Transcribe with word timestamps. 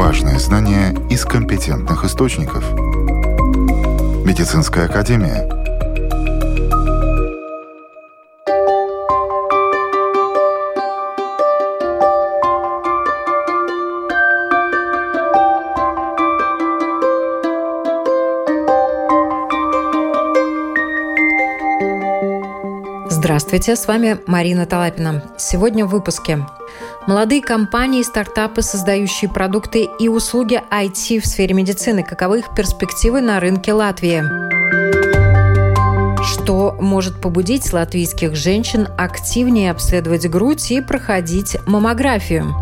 Важные 0.00 0.38
знания 0.38 0.94
из 1.10 1.26
компетентных 1.26 2.06
источников. 2.06 2.64
Медицинская 4.24 4.86
академия– 4.86 5.46
Здравствуйте, 23.50 23.76
с 23.76 23.86
вами 23.86 24.18
Марина 24.26 24.64
Талапина. 24.64 25.22
Сегодня 25.36 25.84
в 25.84 25.90
выпуске. 25.90 26.46
Молодые 27.06 27.40
компании 27.40 28.00
и 28.00 28.04
стартапы, 28.04 28.60
создающие 28.60 29.30
продукты 29.30 29.88
и 29.98 30.08
услуги 30.08 30.62
IT 30.70 31.20
в 31.20 31.26
сфере 31.26 31.54
медицины. 31.54 32.02
Каковы 32.02 32.40
их 32.40 32.54
перспективы 32.54 33.22
на 33.22 33.40
рынке 33.40 33.72
Латвии? 33.72 34.22
Что 36.22 36.76
может 36.78 37.20
побудить 37.20 37.72
латвийских 37.72 38.36
женщин 38.36 38.86
активнее 38.98 39.70
обследовать 39.70 40.28
грудь 40.28 40.70
и 40.70 40.82
проходить 40.82 41.56
маммографию? 41.66 42.54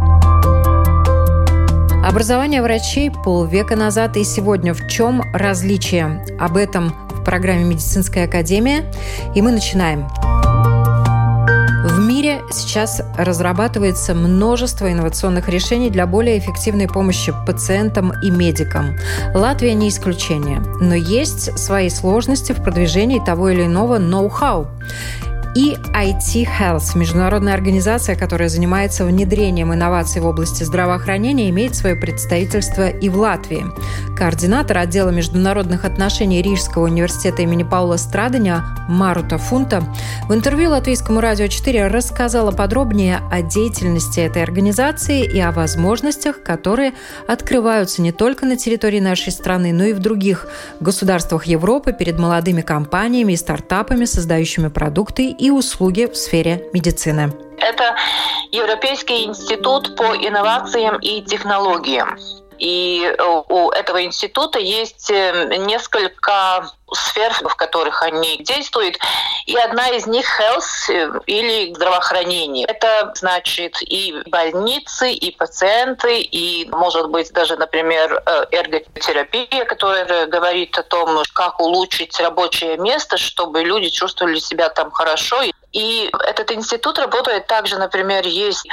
Образование 2.06 2.62
врачей 2.62 3.10
полвека 3.10 3.74
назад 3.74 4.16
и 4.16 4.24
сегодня. 4.24 4.72
В 4.72 4.88
чем 4.88 5.20
различие? 5.34 6.24
Об 6.38 6.56
этом 6.56 6.94
в 7.10 7.24
программе 7.24 7.64
«Медицинская 7.64 8.26
академия». 8.26 8.90
И 9.34 9.42
мы 9.42 9.50
начинаем. 9.50 10.06
Мире 10.06 10.27
сейчас 12.50 13.02
разрабатывается 13.16 14.14
множество 14.14 14.90
инновационных 14.90 15.48
решений 15.48 15.90
для 15.90 16.06
более 16.06 16.38
эффективной 16.38 16.88
помощи 16.88 17.32
пациентам 17.46 18.12
и 18.22 18.30
медикам. 18.30 18.96
Латвия 19.34 19.74
не 19.74 19.88
исключение, 19.88 20.60
но 20.80 20.94
есть 20.94 21.58
свои 21.58 21.88
сложности 21.90 22.52
в 22.52 22.62
продвижении 22.62 23.18
того 23.24 23.50
или 23.50 23.64
иного 23.66 23.98
ноу-хау 23.98 24.68
и 25.58 25.74
IT 25.92 26.46
Health, 26.46 26.96
международная 26.96 27.52
организация, 27.52 28.14
которая 28.14 28.48
занимается 28.48 29.04
внедрением 29.04 29.74
инноваций 29.74 30.22
в 30.22 30.26
области 30.26 30.62
здравоохранения, 30.62 31.50
имеет 31.50 31.74
свое 31.74 31.96
представительство 31.96 32.88
и 32.88 33.08
в 33.08 33.16
Латвии. 33.16 33.66
Координатор 34.16 34.78
отдела 34.78 35.10
международных 35.10 35.84
отношений 35.84 36.42
Рижского 36.42 36.84
университета 36.84 37.42
имени 37.42 37.64
Паула 37.64 37.96
Страдания 37.96 38.62
Марута 38.88 39.36
Фунта 39.36 39.82
в 40.28 40.32
интервью 40.32 40.70
Латвийскому 40.70 41.20
радио 41.20 41.48
4 41.48 41.88
рассказала 41.88 42.52
подробнее 42.52 43.20
о 43.28 43.42
деятельности 43.42 44.20
этой 44.20 44.44
организации 44.44 45.24
и 45.24 45.40
о 45.40 45.50
возможностях, 45.50 46.40
которые 46.44 46.92
открываются 47.26 48.00
не 48.00 48.12
только 48.12 48.46
на 48.46 48.56
территории 48.56 49.00
нашей 49.00 49.32
страны, 49.32 49.72
но 49.72 49.84
и 49.84 49.92
в 49.92 49.98
других 49.98 50.46
государствах 50.78 51.46
Европы 51.46 51.92
перед 51.92 52.16
молодыми 52.16 52.60
компаниями 52.60 53.32
и 53.32 53.36
стартапами, 53.36 54.04
создающими 54.04 54.68
продукты 54.68 55.30
и 55.30 55.47
услуги 55.50 56.06
в 56.06 56.16
сфере 56.16 56.68
медицины. 56.72 57.32
Это 57.58 57.96
Европейский 58.52 59.24
институт 59.24 59.96
по 59.96 60.14
инновациям 60.14 60.98
и 61.00 61.22
технологиям. 61.22 62.18
И 62.58 63.02
э, 63.04 63.42
у 63.48 63.70
этого 63.70 64.04
института 64.04 64.58
есть 64.58 65.10
э, 65.10 65.56
несколько 65.58 66.70
сфер, 66.92 67.32
в 67.32 67.54
которых 67.56 68.02
они 68.02 68.38
действуют. 68.38 68.98
И 69.46 69.56
одна 69.56 69.88
из 69.88 70.06
них 70.06 70.26
health 70.40 70.90
э, 70.90 71.10
или 71.26 71.72
здравоохранение. 71.74 72.66
Это 72.66 73.12
значит 73.14 73.76
и 73.82 74.22
больницы, 74.26 75.12
и 75.12 75.34
пациенты, 75.36 76.20
и, 76.20 76.68
может 76.70 77.08
быть, 77.10 77.32
даже, 77.32 77.56
например, 77.56 78.22
эрготерапия, 78.50 79.64
которая 79.64 80.26
говорит 80.26 80.78
о 80.78 80.82
том, 80.82 81.22
как 81.34 81.60
улучшить 81.60 82.18
рабочее 82.20 82.76
место, 82.76 83.16
чтобы 83.16 83.62
люди 83.62 83.88
чувствовали 83.88 84.38
себя 84.38 84.68
там 84.68 84.90
хорошо 84.90 85.42
этот 85.72 86.50
институт 86.52 86.98
работает 86.98 87.46
также, 87.46 87.78
например, 87.78 88.26
есть 88.26 88.66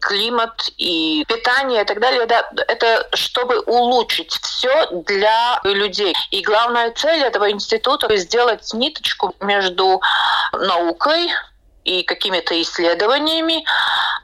климат 0.00 0.70
и 0.76 1.24
питание 1.28 1.82
и 1.82 1.84
так 1.84 2.00
далее. 2.00 2.26
Да, 2.26 2.48
это 2.68 3.08
чтобы 3.14 3.60
улучшить 3.60 4.32
все 4.32 4.86
для 5.06 5.60
людей. 5.64 6.14
И 6.30 6.42
главная 6.42 6.90
цель 6.92 7.22
этого 7.22 7.50
института 7.50 8.14
сделать 8.16 8.72
ниточку 8.72 9.34
между 9.40 10.00
наукой, 10.52 11.30
и 11.84 12.02
какими-то 12.02 12.60
исследованиями, 12.60 13.64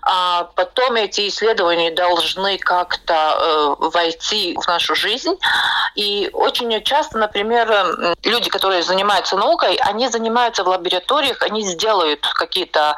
а 0.09 0.45
потом 0.55 0.95
эти 0.95 1.27
исследования 1.27 1.91
должны 1.91 2.59
как-то 2.59 3.15
э, 3.15 3.75
войти 3.89 4.57
в 4.57 4.67
нашу 4.69 4.95
жизнь. 4.95 5.35
И 5.97 6.31
очень 6.33 6.81
часто, 6.85 7.19
например, 7.19 8.17
люди, 8.23 8.49
которые 8.49 8.85
занимаются 8.85 9.37
наукой, 9.37 9.75
они 9.77 10.09
занимаются 10.09 10.63
в 10.63 10.69
лабораториях, 10.69 11.43
они 11.43 11.63
сделают 11.63 12.25
какие-то 12.35 12.97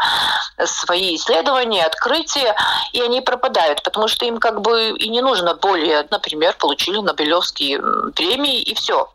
свои 0.66 1.16
исследования, 1.16 1.84
открытия, 1.84 2.54
и 2.92 3.00
они 3.00 3.22
пропадают, 3.22 3.82
потому 3.82 4.06
что 4.08 4.26
им 4.26 4.38
как 4.38 4.60
бы 4.60 4.90
и 4.90 5.08
не 5.08 5.22
нужно 5.22 5.54
более, 5.54 6.06
например, 6.10 6.56
получили 6.58 6.98
Нобелевские 6.98 7.80
премии 8.12 8.60
и 8.60 8.75
все. 8.75 9.08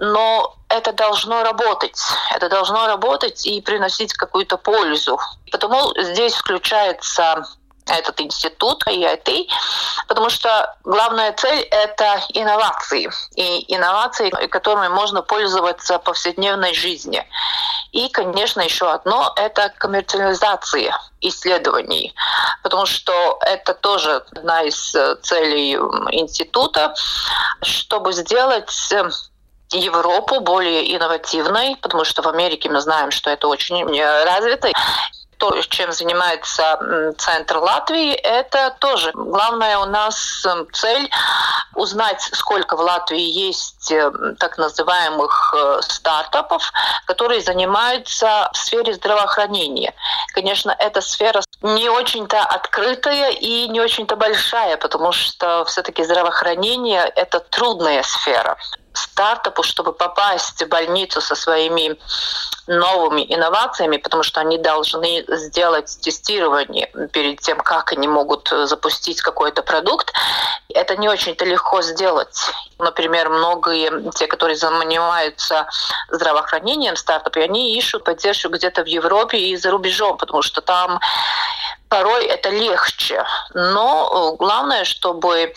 Но 0.00 0.56
это 0.72 0.92
должно 0.92 1.42
работать. 1.42 2.00
Это 2.34 2.48
должно 2.48 2.86
работать 2.86 3.46
и 3.46 3.60
приносить 3.60 4.14
какую-то 4.14 4.56
пользу. 4.56 5.18
Потому 5.50 5.92
здесь 5.98 6.34
включается 6.34 7.44
этот 7.86 8.20
институт 8.20 8.86
IIT, 8.86 9.48
потому 10.08 10.30
что 10.30 10.74
главная 10.84 11.32
цель— 11.32 11.60
это 11.70 12.20
инновации. 12.32 13.10
И 13.34 13.74
инновации, 13.74 14.30
которыми 14.46 14.88
можно 14.88 15.22
пользоваться 15.22 15.98
в 15.98 16.02
повседневной 16.02 16.74
жизни. 16.74 17.26
И, 17.90 18.08
конечно, 18.08 18.62
еще 18.62 18.90
одно— 18.90 19.32
это 19.36 19.72
коммерциализация 19.78 20.96
исследований, 21.20 22.14
потому 22.62 22.86
что 22.86 23.38
это 23.42 23.74
тоже 23.74 24.22
одна 24.32 24.62
из 24.62 24.96
целей 25.22 25.74
института, 26.12 26.94
чтобы 27.62 28.12
сделать 28.12 28.70
Европу 29.74 30.40
более 30.40 30.94
инновативной, 30.94 31.76
потому 31.80 32.04
что 32.04 32.22
в 32.22 32.28
Америке 32.28 32.68
мы 32.68 32.80
знаем, 32.80 33.10
что 33.10 33.30
это 33.30 33.48
очень 33.48 33.84
развито 34.24 34.72
то, 35.42 35.60
чем 35.62 35.90
занимается 35.90 36.78
Центр 37.18 37.56
Латвии, 37.56 38.12
это 38.12 38.76
тоже 38.78 39.10
главная 39.12 39.76
у 39.78 39.86
нас 39.86 40.46
цель 40.72 41.10
узнать, 41.74 42.22
сколько 42.32 42.76
в 42.76 42.80
Латвии 42.80 43.48
есть 43.48 43.90
э, 43.90 44.12
так 44.38 44.56
называемых 44.56 45.54
э, 45.56 45.80
стартапов, 45.82 46.70
которые 47.06 47.40
занимаются 47.40 48.50
в 48.52 48.56
сфере 48.56 48.94
здравоохранения. 48.94 49.94
Конечно, 50.32 50.76
эта 50.78 51.00
сфера 51.00 51.42
не 51.62 51.88
очень-то 51.88 52.40
открытая 52.40 53.30
и 53.30 53.66
не 53.66 53.80
очень-то 53.80 54.14
большая, 54.14 54.76
потому 54.76 55.10
что 55.10 55.64
все-таки 55.64 56.04
здравоохранение— 56.04 57.10
это 57.16 57.40
трудная 57.40 58.04
сфера 58.04 58.56
стартапу, 58.94 59.62
чтобы 59.62 59.92
попасть 59.92 60.62
в 60.62 60.68
больницу 60.68 61.20
со 61.20 61.34
своими 61.34 61.98
новыми 62.66 63.26
инновациями, 63.28 63.96
потому 63.96 64.22
что 64.22 64.40
они 64.40 64.58
должны 64.58 65.24
сделать 65.28 65.98
тестирование 66.00 66.90
перед 67.12 67.40
тем, 67.40 67.58
как 67.58 67.92
они 67.92 68.08
могут 68.08 68.48
запустить 68.64 69.20
какой-то 69.20 69.62
продукт. 69.62 70.12
Это 70.68 70.96
не 70.96 71.08
очень-то 71.08 71.44
легко 71.44 71.82
сделать. 71.82 72.38
Например, 72.78 73.28
многие, 73.28 74.10
те, 74.12 74.26
которые 74.26 74.56
занимаются 74.56 75.66
здравоохранением 76.10 76.96
стартапы, 76.96 77.40
они 77.40 77.76
ищут 77.76 78.04
поддержку 78.04 78.48
где-то 78.48 78.82
в 78.82 78.86
Европе 78.86 79.38
и 79.38 79.56
за 79.56 79.70
рубежом, 79.70 80.16
потому 80.16 80.42
что 80.42 80.60
там 80.60 81.00
порой 81.92 82.24
это 82.24 82.48
легче. 82.48 83.22
Но 83.52 84.34
главное, 84.38 84.84
чтобы 84.84 85.52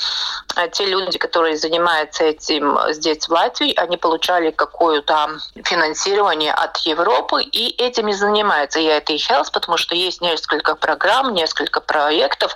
те 0.73 0.85
люди, 0.85 1.17
которые 1.17 1.55
занимаются 1.55 2.25
этим 2.25 2.77
здесь 2.89 3.29
в 3.29 3.31
Латвии, 3.31 3.73
они 3.77 3.95
получали 3.95 4.51
какое-то 4.51 5.29
финансирование 5.63 6.51
от 6.51 6.75
Европы 6.79 7.41
и 7.41 7.69
этим 7.81 8.09
и 8.09 8.13
занимается 8.13 8.81
я 8.81 8.97
это 8.97 9.13
и 9.13 9.17
Health, 9.17 9.47
потому 9.53 9.77
что 9.77 9.95
есть 9.95 10.19
несколько 10.19 10.75
программ, 10.75 11.33
несколько 11.33 11.79
проектов, 11.79 12.53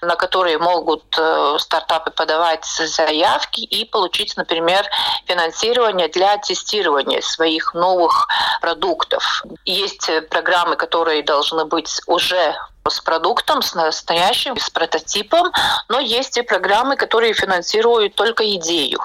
на 0.00 0.16
которые 0.16 0.56
могут 0.56 1.04
э, 1.18 1.56
стартапы 1.58 2.10
подавать 2.10 2.64
заявки 2.64 3.60
и 3.60 3.84
получить, 3.84 4.34
например, 4.38 4.82
финансирование 5.26 6.08
для 6.08 6.38
тестирования 6.38 7.20
своих 7.20 7.74
новых 7.74 8.28
продуктов. 8.62 9.44
Есть 9.66 10.10
программы, 10.30 10.76
которые 10.76 11.22
должны 11.22 11.66
быть 11.66 12.00
уже 12.06 12.56
с 12.88 13.00
продуктом, 13.00 13.62
с 13.62 13.74
настоящим, 13.74 14.56
с 14.56 14.70
прототипом, 14.70 15.52
но 15.88 16.00
есть 16.00 16.36
и 16.38 16.42
программы, 16.42 16.96
которые 16.96 17.34
финансируют 17.34 18.14
только 18.14 18.54
идею 18.56 19.00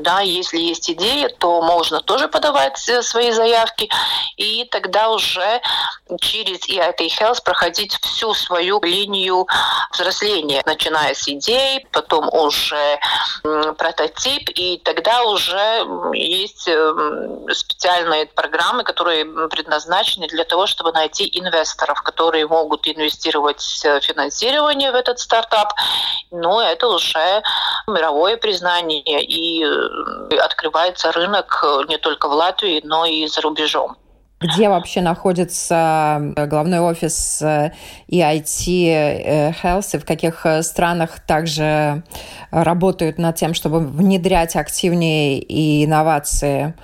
да, 0.00 0.20
если 0.20 0.58
есть 0.58 0.90
идеи, 0.90 1.28
то 1.38 1.62
можно 1.62 2.00
тоже 2.00 2.28
подавать 2.28 2.78
свои 2.78 3.30
заявки, 3.32 3.88
и 4.36 4.64
тогда 4.70 5.10
уже 5.10 5.60
через 6.20 6.68
EIT 6.68 6.98
Health 7.18 7.42
проходить 7.44 7.96
всю 8.02 8.34
свою 8.34 8.80
линию 8.82 9.46
взросления, 9.92 10.62
начиная 10.66 11.14
с 11.14 11.28
идей, 11.28 11.86
потом 11.92 12.28
уже 12.32 12.98
прототип, 13.78 14.50
и 14.54 14.78
тогда 14.78 15.24
уже 15.24 15.86
есть 16.14 16.68
эм, 16.68 17.46
специальные 17.52 18.26
программы, 18.26 18.84
которые 18.84 19.24
предназначены 19.48 20.28
для 20.28 20.44
того, 20.44 20.66
чтобы 20.66 20.92
найти 20.92 21.30
инвесторов, 21.32 22.02
которые 22.02 22.46
могут 22.46 22.86
инвестировать 22.86 23.62
финансирование 24.02 24.92
в 24.92 24.94
этот 24.94 25.18
стартап. 25.18 25.72
Но 26.30 26.60
это 26.60 26.88
уже 26.88 27.42
мировое 27.86 28.36
признание, 28.36 29.24
и 29.24 29.64
э, 29.64 29.85
открывается 30.40 31.12
рынок 31.12 31.64
не 31.88 31.98
только 31.98 32.28
в 32.28 32.32
Латвии, 32.32 32.80
но 32.84 33.04
и 33.06 33.26
за 33.26 33.40
рубежом. 33.40 33.96
Где 34.38 34.68
вообще 34.68 35.00
находится 35.00 36.34
э, 36.36 36.46
главной 36.46 36.80
офис 36.80 37.40
EIT 37.42 38.68
э, 38.68 39.50
Health 39.52 39.96
и 39.96 39.98
в 39.98 40.04
каких 40.04 40.44
странах 40.60 41.20
также 41.20 42.02
работают 42.50 43.16
над 43.16 43.36
тем, 43.36 43.54
чтобы 43.54 43.80
внедрять 43.80 44.54
активнее 44.56 45.84
инновации 45.84 46.74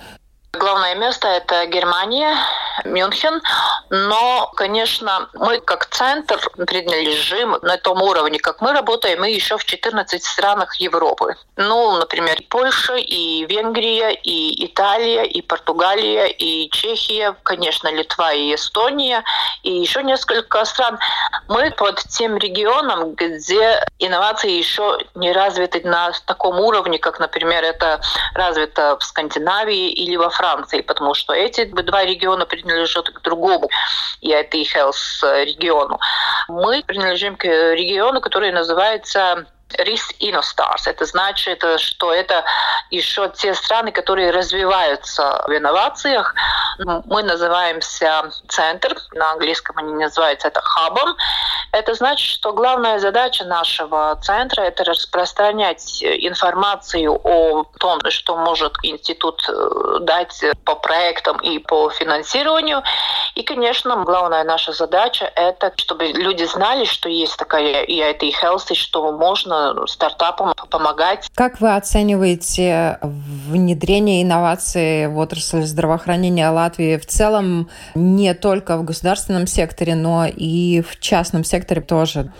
Главное 0.55 0.95
место– 0.97 1.29
это 1.29 1.65
Германия, 1.65 2.37
Мюнхен. 2.85 3.41
Но, 3.89 4.53
конечно, 4.55 5.31
мы 5.33 5.61
как 5.61 5.87
центр 5.87 6.39
принадлежим 6.67 7.57
на 7.63 7.79
том 7.79 8.03
уровне, 8.03 8.39
как 8.39 8.61
мы 8.61 8.75
работаем, 8.75 9.21
мы 9.21 9.31
еще 9.31 9.57
в 9.57 9.65
14 9.65 10.23
странах 10.23 10.75
Европы. 10.77 11.37
Ну, 11.57 11.97
например, 11.97 12.39
и 12.39 12.45
Польша, 12.45 12.97
и 12.97 13.47
Венгрия, 13.47 14.11
и 14.11 14.67
Италия, 14.67 15.23
и 15.23 15.41
Португалия, 15.41 16.27
и 16.27 16.69
Чехия, 16.71 17.35
конечно, 17.45 17.89
Литва 17.91 18.35
и 18.35 18.55
Эстония, 18.55 19.25
и 19.63 19.73
еще 19.73 20.03
несколько 20.03 20.67
стран. 20.67 20.99
Мы 21.49 21.71
под 21.71 21.99
тем 22.11 22.37
регионом, 22.37 23.15
где 23.15 23.83
инновации 23.99 24.51
еще 24.51 24.99
не 25.15 25.33
развиты 25.33 25.81
на 25.83 26.13
таком 26.27 26.61
уровне, 26.61 26.99
как, 26.99 27.21
например, 27.21 27.65
это 27.65 28.03
развито 28.35 28.99
в 28.99 29.05
Скандинавии 29.05 29.89
или 29.89 30.17
во 30.17 30.29
Франции 30.29 30.42
Франции, 30.43 30.81
потому 30.81 31.15
что 31.15 31.33
эти 31.33 31.65
два 31.65 32.05
региона 32.05 32.45
принадлежат 32.47 33.09
к 33.09 33.23
другому 33.23 33.71
EIT 34.23 34.51
Health 34.51 35.45
региону. 35.45 36.01
Мы 36.49 36.83
принадлежим 36.85 37.37
к 37.37 37.45
региону, 37.45 38.21
который 38.21 38.51
называется 38.51 39.47
RIS 39.79 40.17
Innostars. 40.21 40.87
Это 40.87 41.05
значит, 41.05 41.65
что 41.79 42.13
это 42.13 42.45
еще 42.91 43.31
те 43.35 43.55
страны, 43.55 43.93
которые 43.93 44.31
развиваются 44.31 45.45
в 45.47 45.57
инновациях. 45.57 46.35
Мы 47.05 47.23
называемся 47.23 48.31
центр, 48.49 48.97
на 49.13 49.33
английском 49.33 49.77
они 49.79 49.93
называются 49.95 50.49
это 50.49 50.61
хабом. 50.61 51.17
Это 51.73 51.95
значит, 51.95 52.29
что 52.29 52.53
главная 52.53 52.99
задача 52.99 53.45
нашего 53.45 54.19
центра– 54.23 54.63
это 54.63 54.85
распространять 54.85 56.03
информацию 56.03 57.19
о 57.25 57.65
том, 57.79 58.01
что 58.11 58.37
может 58.37 58.75
институт 58.83 59.43
э, 59.49 59.99
дать 60.01 60.45
по 60.65 60.75
проектам 60.75 61.39
и 61.39 61.59
по 61.59 61.89
финансированию. 61.91 62.83
И, 63.35 63.43
конечно, 63.43 63.97
главная 64.05 64.45
наша 64.45 64.73
задача– 64.73 65.31
это 65.35 65.73
чтобы 65.77 66.07
люди 66.07 66.45
знали, 66.45 66.85
что 66.85 67.09
есть 67.09 67.37
такая 67.37 67.85
EIT 67.85 68.21
Health, 68.43 68.71
и 68.71 68.75
что 68.75 69.11
можно 69.13 69.62
стартапам 69.87 70.55
помогать. 70.71 71.29
Как 71.35 71.61
вы 71.61 71.75
оцениваете 71.75 72.99
внедрение 73.03 74.23
инноваций 74.23 75.09
в 75.09 75.19
отрасль 75.19 75.63
здравоохранения 75.63 76.49
Латвии 76.49 76.97
в 76.97 77.07
целом 77.07 77.69
не 77.95 78.35
только 78.35 78.77
в 78.77 78.85
государственном 78.85 79.47
секторе, 79.47 79.95
но 79.95 80.27
и 80.27 80.83
в 80.83 80.99
частном 81.01 81.45
секторе 81.45 81.81
тоже? 81.81 82.33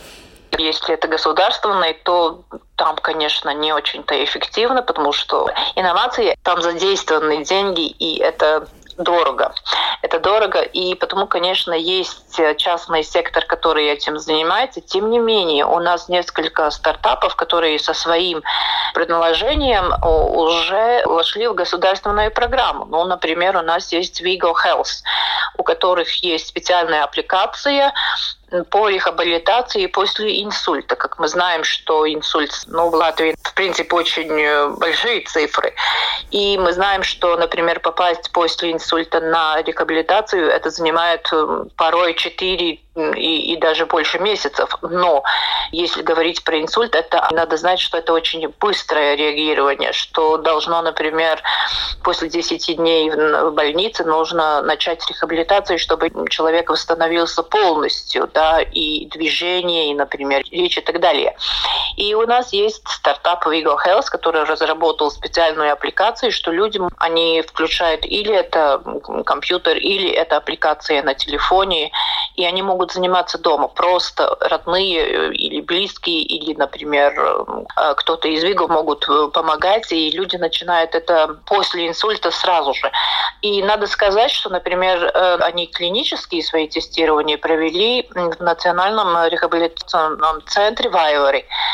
Если 0.59 0.95
это 0.95 1.09
государственное, 1.09 1.95
то 2.05 2.45
там, 2.77 2.97
конечно, 2.97 3.55
не 3.55 3.73
очень-то 3.73 4.23
эффективно, 4.23 4.83
потому 4.83 5.13
что 5.13 5.49
инновации, 5.77 6.37
там 6.43 6.61
задействованы 6.61 7.45
деньги, 7.45 7.87
и 7.87 8.19
это 8.19 8.69
дорого. 8.97 9.55
Это 10.03 10.19
дорого, 10.19 10.61
и 10.61 10.95
потому, 10.95 11.27
конечно, 11.27 11.73
есть 11.73 12.41
частный 12.57 13.05
сектор, 13.05 13.45
который 13.45 13.89
этим 13.89 14.19
занимается. 14.19 14.81
Тем 14.81 15.11
не 15.11 15.19
менее, 15.19 15.65
у 15.65 15.79
нас 15.79 16.09
несколько 16.09 16.71
стартапов, 16.71 17.37
которые 17.37 17.79
со 17.79 17.95
своим 17.95 18.43
предложением 18.95 19.93
уже 20.03 21.03
вошли 21.07 21.47
в 21.47 21.55
государственную 21.55 22.33
программу. 22.33 22.85
Ну, 22.85 23.05
например, 23.05 23.57
у 23.57 23.63
нас 23.63 23.93
есть 23.93 24.21
Vigo 24.23 24.53
Health, 24.67 25.03
у 25.57 25.63
которых 25.63 26.13
есть 26.25 26.49
специальная 26.49 27.05
аппликация 27.05 27.93
по 28.71 28.89
рехабилитации 28.89 29.87
после 29.87 30.43
инсульта. 30.43 30.97
Как 30.97 31.19
мы 31.19 31.29
знаем, 31.29 31.65
что 31.65 32.07
инсульт 32.07 32.51
ну, 32.67 32.91
в 32.91 32.95
Латвии, 32.95 33.35
в 33.43 33.55
принципе, 33.55 33.95
очень 33.95 34.77
большие 34.77 35.21
цифры. 35.23 35.75
И 36.31 36.59
мы 36.59 36.73
знаем, 36.73 37.03
что, 37.03 37.37
например, 37.37 37.81
попасть 37.81 38.31
после 38.33 38.73
инсульта 38.73 39.21
на 39.21 39.63
рехабилитацию, 39.63 40.49
это 40.49 40.71
занимает 40.71 41.29
э, 41.33 41.65
порой 41.77 42.15
4 42.15 42.81
и, 42.95 43.53
и 43.53 43.57
даже 43.57 43.87
больше 43.87 44.19
месяцев. 44.19 44.77
Но 44.83 45.23
если 45.71 46.03
говорить 46.03 46.45
про 46.45 46.61
инсульт, 46.61 46.95
это 46.95 47.27
надо 47.31 47.57
знать, 47.57 47.81
что 47.81 47.99
это 47.99 48.13
очень 48.13 48.53
быстрое 48.61 49.15
реагирование, 49.15 49.93
что 49.93 50.37
должно, 50.37 50.83
например, 50.83 51.43
после 52.03 52.29
10 52.29 52.77
дней 52.77 53.11
в 53.11 53.51
больнице 53.53 54.05
нужно 54.05 54.61
начать 54.63 55.09
рехабилитацию, 55.09 55.79
чтобы 55.79 56.11
человек 56.29 56.71
восстановился 56.71 57.43
полностью, 57.43 58.29
да, 58.33 58.61
и 58.61 59.07
движение, 59.07 59.91
и, 59.91 59.95
например, 59.95 60.43
речь 60.51 60.77
и 60.77 60.81
так 60.81 61.01
далее. 61.01 61.37
И 61.97 62.15
у 62.15 62.27
нас 62.27 62.53
есть 62.53 62.87
стартап 62.89 63.47
Vigo 63.47 63.77
Health, 63.87 64.07
который 64.11 64.45
разработал 64.45 65.11
специальную 65.11 65.73
аппликацию, 65.73 66.33
что 66.33 66.51
людям 66.51 66.89
они 66.99 67.43
включают 67.43 68.05
или 68.05 68.35
это 68.35 68.83
компьютер, 69.25 69.77
или 69.77 70.11
это 70.11 70.37
аппликация 70.37 71.03
на 71.03 71.15
телефоне, 71.15 71.91
и 72.37 72.45
они 72.45 72.63
могут 72.63 72.82
могут 72.83 72.93
заниматься 72.93 73.39
дома. 73.39 73.69
Просто 73.69 74.37
родные 74.41 74.99
э, 74.99 75.35
или 75.35 75.61
близкие, 75.63 76.23
или, 76.23 76.55
например, 76.55 77.15
э, 77.19 77.95
кто-то 77.97 78.29
из 78.29 78.43
ВИГов 78.43 78.71
могут 78.71 79.09
э, 79.09 79.29
помогать, 79.33 79.93
и 79.93 80.11
люди 80.11 80.37
начинают 80.37 80.95
это 80.95 81.39
после 81.47 81.89
инсульта 81.89 82.31
сразу 82.31 82.75
же. 82.75 82.91
И 83.43 83.63
надо 83.63 83.87
сказать, 83.87 84.31
что, 84.31 84.51
например, 84.51 85.11
они 85.43 85.67
клинические 85.67 86.45
свои 86.45 86.69
тестирования 86.69 87.39
провели 87.39 88.09
в 88.15 88.41
Национальном 88.41 89.27
рехабилитационном 89.27 90.43
центре 90.47 90.89
в. 90.89 91.03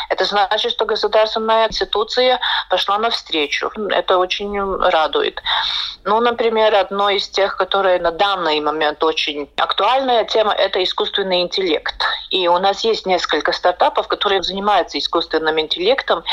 Это 0.09 0.25
значит, 0.25 0.71
что 0.71 0.85
государственная 0.85 1.67
институция 1.67 2.39
пошла 2.69 2.97
навстречу. 2.97 3.71
Это 3.89 4.17
очень 4.17 4.59
радует. 4.59 5.41
Ну, 6.05 6.19
например, 6.19 6.73
одно 6.75 7.09
из 7.09 7.27
тех, 7.29 7.57
которые 7.57 7.99
на 7.99 8.11
данный 8.11 8.59
момент 8.59 9.03
очень 9.03 9.49
актуальная 9.57 10.25
тема, 10.25 10.53
это 10.53 10.83
искусственный 10.83 11.41
интеллект. 11.41 11.95
И 12.29 12.47
у 12.47 12.57
нас 12.59 12.83
есть 12.83 13.05
несколько 13.05 13.51
стартапов, 13.51 13.78
которые 14.07 14.43
занимаются 14.43 14.99
искусственным 14.99 15.59
интеллектом. 15.59 16.23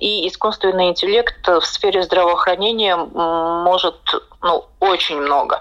И 0.00 0.26
искусственный 0.26 0.88
интеллект 0.88 1.46
в 1.46 1.62
сфере 1.62 2.02
здравоохранения 2.02 2.96
может 2.96 3.96
ну, 4.42 4.64
очень 4.80 5.20
много. 5.20 5.60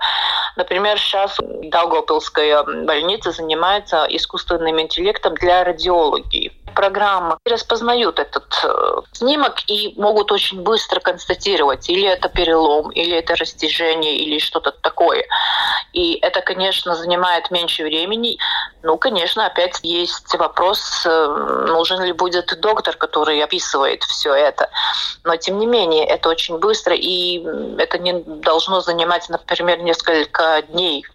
Например, 0.55 0.97
сейчас 0.99 1.37
Даугавпилская 1.39 2.63
больница 2.63 3.31
занимается 3.31 4.05
искусственным 4.09 4.79
интеллектом 4.81 5.35
для 5.35 5.63
радиологии. 5.63 6.51
Программа 6.75 7.37
распознают 7.45 8.19
этот 8.19 8.45
э, 8.63 9.01
снимок 9.11 9.55
и 9.67 9.93
могут 9.95 10.31
очень 10.31 10.61
быстро 10.61 10.99
констатировать, 10.99 11.89
или 11.89 12.07
это 12.07 12.29
перелом, 12.29 12.89
или 12.91 13.15
это 13.15 13.35
растяжение, 13.35 14.17
или 14.17 14.39
что-то 14.39 14.71
такое. 14.71 15.25
И 15.93 16.15
это, 16.21 16.41
конечно, 16.41 16.95
занимает 16.95 17.51
меньше 17.51 17.83
времени. 17.83 18.39
Ну, 18.81 18.97
конечно, 18.97 19.45
опять 19.45 19.79
есть 19.83 20.33
вопрос, 20.35 21.05
э, 21.05 21.65
нужен 21.67 22.01
ли 22.01 22.11
будет 22.11 22.59
доктор, 22.59 22.95
который 22.95 23.43
описывает 23.43 24.03
все 24.03 24.33
это. 24.33 24.69
Но, 25.23 25.35
тем 25.35 25.59
не 25.59 25.67
менее, 25.67 26.05
это 26.05 26.29
очень 26.29 26.57
быстро, 26.57 26.95
и 26.95 27.45
это 27.77 27.99
не 27.99 28.13
должно 28.13 28.81
занимать, 28.81 29.29
например, 29.29 29.79
несколько 29.79 30.63
дней 30.69 31.05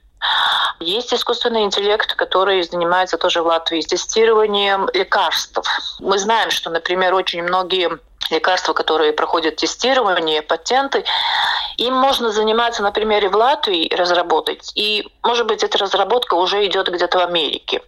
есть 0.80 1.12
искусственный 1.12 1.64
интеллект, 1.64 2.14
который 2.14 2.62
занимается 2.62 3.18
тоже 3.18 3.42
в 3.42 3.46
Латвии 3.46 3.80
тестированием 3.80 4.88
лекарств. 4.94 5.58
Мы 6.00 6.18
знаем, 6.18 6.50
что, 6.50 6.70
например, 6.70 7.14
очень 7.14 7.42
многие 7.42 7.98
лекарства, 8.30 8.72
которые 8.72 9.12
проходят 9.12 9.56
тестирование, 9.56 10.42
патенты, 10.42 11.04
им 11.78 11.94
можно 11.94 12.30
заниматься, 12.30 12.82
например, 12.82 13.24
и 13.24 13.28
в 13.28 13.36
Латвии 13.36 13.92
разработать. 13.94 14.72
И, 14.74 15.08
может 15.22 15.46
быть, 15.46 15.64
эта 15.64 15.78
разработка 15.78 16.34
уже 16.34 16.66
идет 16.66 16.88
где-то 16.88 17.18
в 17.18 17.22
Америке. 17.22 17.82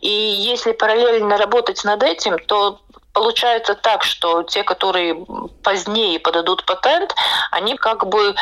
И 0.00 0.08
если 0.10 0.72
параллельно 0.72 1.38
работать 1.38 1.84
над 1.84 2.02
этим, 2.02 2.38
то 2.38 2.80
получается 3.12 3.74
так, 3.74 4.04
что 4.04 4.42
те, 4.42 4.62
которые 4.62 5.24
позднее 5.62 6.20
подадут 6.20 6.64
патент, 6.64 7.14
они 7.50 7.76
как 7.76 8.06
бы 8.06 8.34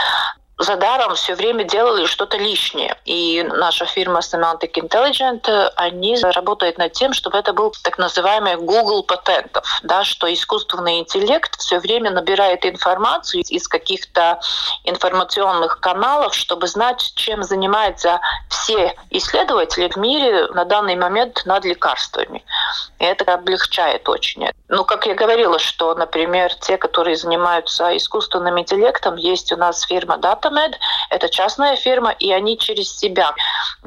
за 0.58 0.76
даром 0.76 1.14
все 1.14 1.34
время 1.34 1.64
делали 1.64 2.06
что-то 2.06 2.38
лишнее. 2.38 2.96
И 3.04 3.42
наша 3.42 3.84
фирма 3.84 4.20
Semantic 4.20 4.72
Intelligent, 4.72 5.72
они 5.76 6.16
работают 6.22 6.78
над 6.78 6.92
тем, 6.92 7.12
чтобы 7.12 7.36
это 7.36 7.52
был 7.52 7.74
так 7.82 7.98
называемый 7.98 8.56
Google 8.56 9.02
патентов, 9.02 9.64
да, 9.82 10.02
что 10.04 10.32
искусственный 10.32 11.00
интеллект 11.00 11.58
все 11.60 11.78
время 11.78 12.10
набирает 12.10 12.64
информацию 12.64 13.42
из 13.46 13.68
каких-то 13.68 14.40
информационных 14.84 15.80
каналов, 15.80 16.34
чтобы 16.34 16.66
знать, 16.68 17.12
чем 17.16 17.42
занимаются 17.42 18.20
все 18.48 18.94
исследователи 19.10 19.88
в 19.88 19.96
мире 19.96 20.46
на 20.48 20.64
данный 20.64 20.96
момент 20.96 21.42
над 21.44 21.66
лекарствами. 21.66 22.42
И 22.98 23.04
это 23.04 23.34
облегчает 23.34 24.08
очень. 24.08 24.48
Ну, 24.68 24.84
как 24.84 25.06
я 25.06 25.14
говорила, 25.14 25.58
что, 25.58 25.94
например, 25.94 26.52
те, 26.54 26.78
которые 26.78 27.16
занимаются 27.16 27.94
искусственным 27.96 28.58
интеллектом, 28.58 29.16
есть 29.16 29.52
у 29.52 29.56
нас 29.56 29.82
фирма 29.82 30.16
Data 30.16 30.45
DataMed— 30.46 30.74
это 31.10 31.28
частная 31.28 31.76
фирма, 31.76 32.14
и 32.18 32.32
они 32.32 32.58
через 32.58 32.96
себя 32.96 33.34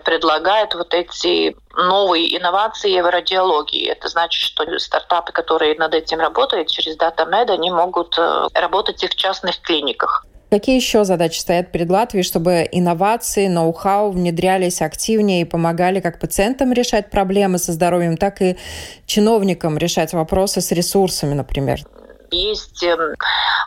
предлагают 0.04 0.76
вот 0.76 0.94
эти 0.94 1.56
новые 1.76 2.38
инновации 2.38 3.00
в 3.02 3.10
радиологии. 3.10 3.88
Это 3.88 4.08
значит, 4.08 4.42
что 4.42 4.80
стартапы, 4.80 5.32
которые 5.32 5.76
над 5.76 5.94
этим 5.94 6.20
работают 6.20 6.70
через 6.70 6.98
DataMed, 6.98 7.50
они 7.52 7.72
могут 7.72 8.18
э, 8.18 8.48
работать 8.54 9.04
и 9.04 9.08
в 9.08 9.16
частных 9.16 9.62
клиниках. 9.62 10.26
Какие 10.50 10.78
еще 10.78 11.04
задачи 11.04 11.40
стоят 11.40 11.72
перед 11.72 11.92
Латвией, 11.92 12.24
чтобы 12.24 12.68
инновации, 12.72 13.48
ноу-хау 13.48 14.10
внедрялись 14.10 14.82
активнее 14.82 15.42
и 15.42 15.46
помогали 15.46 16.00
как 16.00 16.20
пациентам 16.20 16.74
решать 16.74 17.12
проблемы 17.12 17.60
со 17.60 17.72
здоровьем, 17.72 18.18
так 18.18 18.42
и 18.42 18.58
чиновникам 19.06 19.78
решать 19.78 20.14
вопросы 20.14 20.62
с 20.62 20.72
ресурсами, 20.72 21.36
например? 21.36 21.82
Есть 22.32 22.84
эм, 22.84 23.16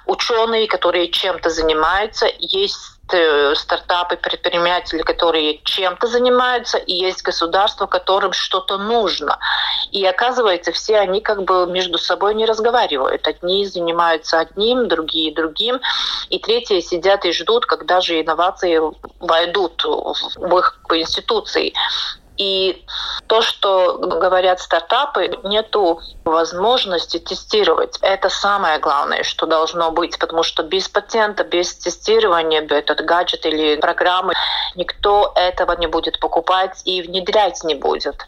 ученые, 0.07 0.67
которые 0.67 1.09
чем-то 1.09 1.51
занимаются, 1.51 2.27
есть 2.39 2.79
э, 3.13 3.55
стартапы, 3.55 4.17
предприниматели, 4.17 5.03
которые 5.03 5.61
чем-то 5.65 6.07
занимаются, 6.07 6.79
и 6.79 6.93
есть 6.93 7.23
государства, 7.23 7.87
которым 7.87 8.33
что-то 8.33 8.79
нужно. 8.79 9.39
И 9.91 10.05
оказывается, 10.07 10.73
все 10.73 10.99
они 10.99 11.21
как 11.21 11.45
бы 11.45 11.67
между 11.67 11.99
собой 11.99 12.35
не 12.35 12.47
разговаривают. 12.47 13.27
Одни 13.29 13.67
занимаются 13.67 14.41
одним, 14.41 14.89
другие 14.89 15.35
другим, 15.35 15.81
и 16.31 16.39
третьи 16.39 16.81
сидят 16.81 17.25
и 17.25 17.33
ждут, 17.33 17.67
когда 17.67 18.01
же 18.01 18.21
инновации 18.21 18.81
войдут 19.21 19.85
в 19.85 20.59
их 20.59 20.81
институции. 20.91 21.75
И 22.39 22.85
то, 23.27 23.43
что 23.43 23.99
говорят 23.99 24.61
стартапы, 24.61 25.39
нету 25.45 26.01
возможности 26.25 27.19
тестировать. 27.19 27.99
Это 28.01 28.29
самое 28.29 28.79
главное, 28.79 29.23
что 29.23 29.47
должно 29.47 29.91
быть, 29.91 30.19
потому 30.19 30.43
что 30.43 30.63
без 30.63 30.89
патента, 30.89 31.45
без 31.45 31.75
тестирования 31.75 32.63
этот 32.63 33.05
гаджет 33.05 33.45
или 33.45 33.77
программы 33.77 34.33
никто 34.75 35.33
этого 35.35 35.73
не 35.79 35.87
будет 35.87 36.21
покупать 36.21 36.81
и 36.85 37.03
внедрять 37.03 37.63
не 37.65 37.75
будет. 37.75 38.27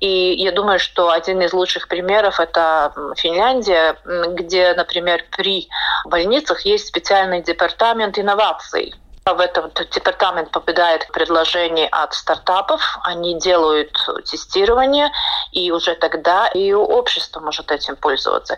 И 0.00 0.34
я 0.34 0.52
думаю, 0.52 0.78
что 0.78 1.10
один 1.10 1.42
из 1.42 1.52
лучших 1.52 1.88
примеров 1.88 2.40
это 2.40 2.92
Финляндия, 3.16 3.96
где, 4.04 4.74
например, 4.74 5.24
при 5.30 5.68
больницах 6.06 6.62
есть 6.62 6.88
специальный 6.88 7.42
департамент 7.42 8.18
инноваций 8.18 8.94
в 9.24 9.38
этот 9.38 9.88
департамент 9.90 10.50
попадает 10.50 11.06
предложение 11.12 11.88
от 11.88 12.12
стартапов, 12.12 12.98
они 13.04 13.38
делают 13.38 13.96
тестирование, 14.28 15.12
и 15.52 15.70
уже 15.70 15.94
тогда 15.94 16.48
и 16.48 16.72
общество 16.72 17.38
может 17.40 17.70
этим 17.70 17.94
пользоваться. 17.94 18.56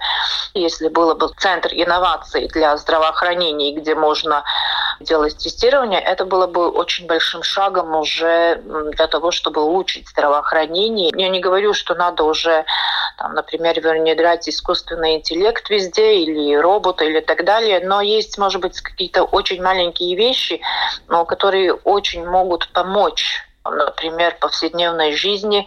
Если 0.54 0.88
было 0.88 1.14
бы 1.14 1.30
центр 1.37 1.68
инноваций 1.73 2.49
для 2.49 2.76
здравоохранения, 2.78 3.75
где 3.75 3.94
можно 3.94 4.42
делать 5.00 5.37
тестирование, 5.37 6.00
это 6.00 6.25
было 6.25 6.47
бы 6.47 6.71
очень 6.71 7.06
большим 7.06 7.42
шагом 7.42 7.94
уже 7.94 8.62
для 8.92 9.06
того, 9.06 9.33
чтобы 9.33 9.62
улучшить 9.62 10.09
здравоохранение. 10.09 11.12
Я 11.14 11.28
не 11.28 11.40
говорю, 11.40 11.75
что 11.75 11.94
надо 11.94 12.25
уже, 12.25 12.64
там, 13.18 13.35
например, 13.35 13.80
внедрять 13.80 14.49
искусственный 14.49 15.16
интеллект 15.16 15.68
везде, 15.68 16.14
или 16.14 16.54
робота, 16.54 17.04
или 17.04 17.21
так 17.21 17.44
далее, 17.44 17.80
но 17.85 18.00
есть, 18.00 18.38
может 18.38 18.62
быть, 18.62 18.80
какие-то 18.80 19.25
очень 19.25 19.62
маленькие 19.62 20.16
вещи, 20.16 20.53
вещи, 20.54 20.62
но 21.08 21.25
которые 21.25 21.73
очень 21.73 22.26
могут 22.26 22.68
помочь 22.73 23.42
например, 23.66 24.37
повседневной 24.42 25.16
жизни 25.16 25.64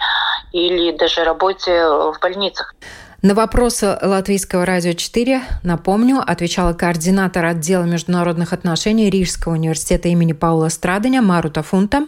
или 0.52 0.96
даже 0.96 1.24
работе 1.24 1.72
в 1.72 2.18
больницах. 2.22 2.76
На 3.24 3.34
вопросы 3.34 3.98
Латвийского 4.00 4.68
радио 4.68 4.94
4, 4.94 5.42
напомню, 5.64 6.22
отвечала 6.24 6.74
координатор 6.74 7.44
отдела 7.44 7.86
международных 7.86 8.54
отношений 8.54 9.10
Рижского 9.10 9.54
университета 9.54 10.10
имени 10.10 10.34
Паула 10.34 10.70
Страдания 10.70 11.22
Марута 11.22 11.64
Фунта. 11.64 12.06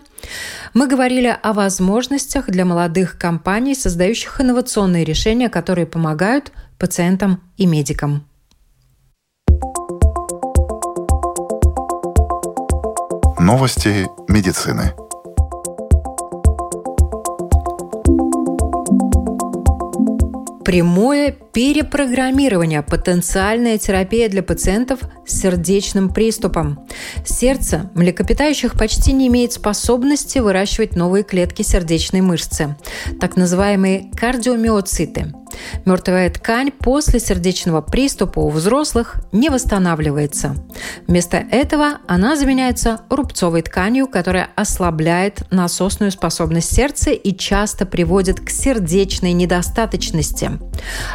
Мы 0.75 0.85
говорили 0.85 1.35
о 1.41 1.53
возможностях 1.53 2.45
для 2.45 2.65
молодых 2.65 3.17
компаний, 3.17 3.73
создающих 3.73 4.39
инновационные 4.39 5.03
решения, 5.03 5.49
которые 5.49 5.87
помогают 5.87 6.51
пациентам 6.77 7.41
и 7.57 7.65
медикам. 7.65 8.28
Новости 13.39 14.09
медицины. 14.27 14.91
Прямое 20.65 21.31
перепрограммирование– 21.31 22.81
потенциальная 22.83 23.77
терапия 23.77 24.27
для 24.27 24.43
пациентов 24.43 24.99
с 25.25 25.39
сердечным 25.39 26.09
приступом. 26.09 26.85
Сердце 27.25 27.89
млекопитающих 27.95 28.73
почти 28.73 29.13
не 29.13 29.27
имеет 29.27 29.53
способности 29.53 30.39
выращивать 30.39 30.97
новые 30.97 31.23
клетки 31.23 31.61
сердечной 31.61 32.19
мышцы, 32.19 32.75
так 33.21 33.37
называемые 33.37 34.11
кардиомиоциты. 34.19 35.33
Мертвая 35.85 36.29
ткань 36.29 36.71
после 36.71 37.19
сердечного 37.19 37.81
приступа 37.81 38.39
у 38.39 38.49
взрослых 38.49 39.15
не 39.31 39.49
восстанавливается. 39.49 40.55
Вместо 41.07 41.37
этого 41.37 41.99
она 42.07 42.35
заменяется 42.35 43.01
рубцовой 43.09 43.61
тканью, 43.61 44.07
которая 44.07 44.49
ослабляет 44.55 45.43
насосную 45.51 46.11
способность 46.11 46.73
сердца 46.73 47.11
и 47.11 47.35
часто 47.35 47.85
приводит 47.85 48.39
к 48.39 48.49
сердечной 48.49 49.33
недостаточности. 49.33 50.51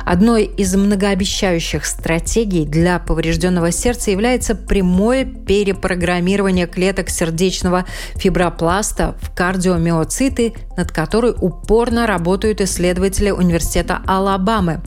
Одной 0.05 0.45
из 0.45 0.75
многообещающих 0.75 1.85
стратегий 1.87 2.65
для 2.65 2.99
поврежденного 2.99 3.71
сердца 3.71 4.11
является 4.11 4.55
прямое 4.55 5.25
перепрограммирование 5.25 6.67
клеток 6.67 7.11
сердечного 7.11 7.85
фибропласта 8.17 9.17
в 9.21 9.35
кардиомиоциты, 9.35 10.55
над 10.77 10.93
которой 10.93 11.35
упорно 11.39 12.07
работают 12.07 12.61
исследователи 12.61 13.31
университета 13.31 14.01
Алабамы. 14.25 14.81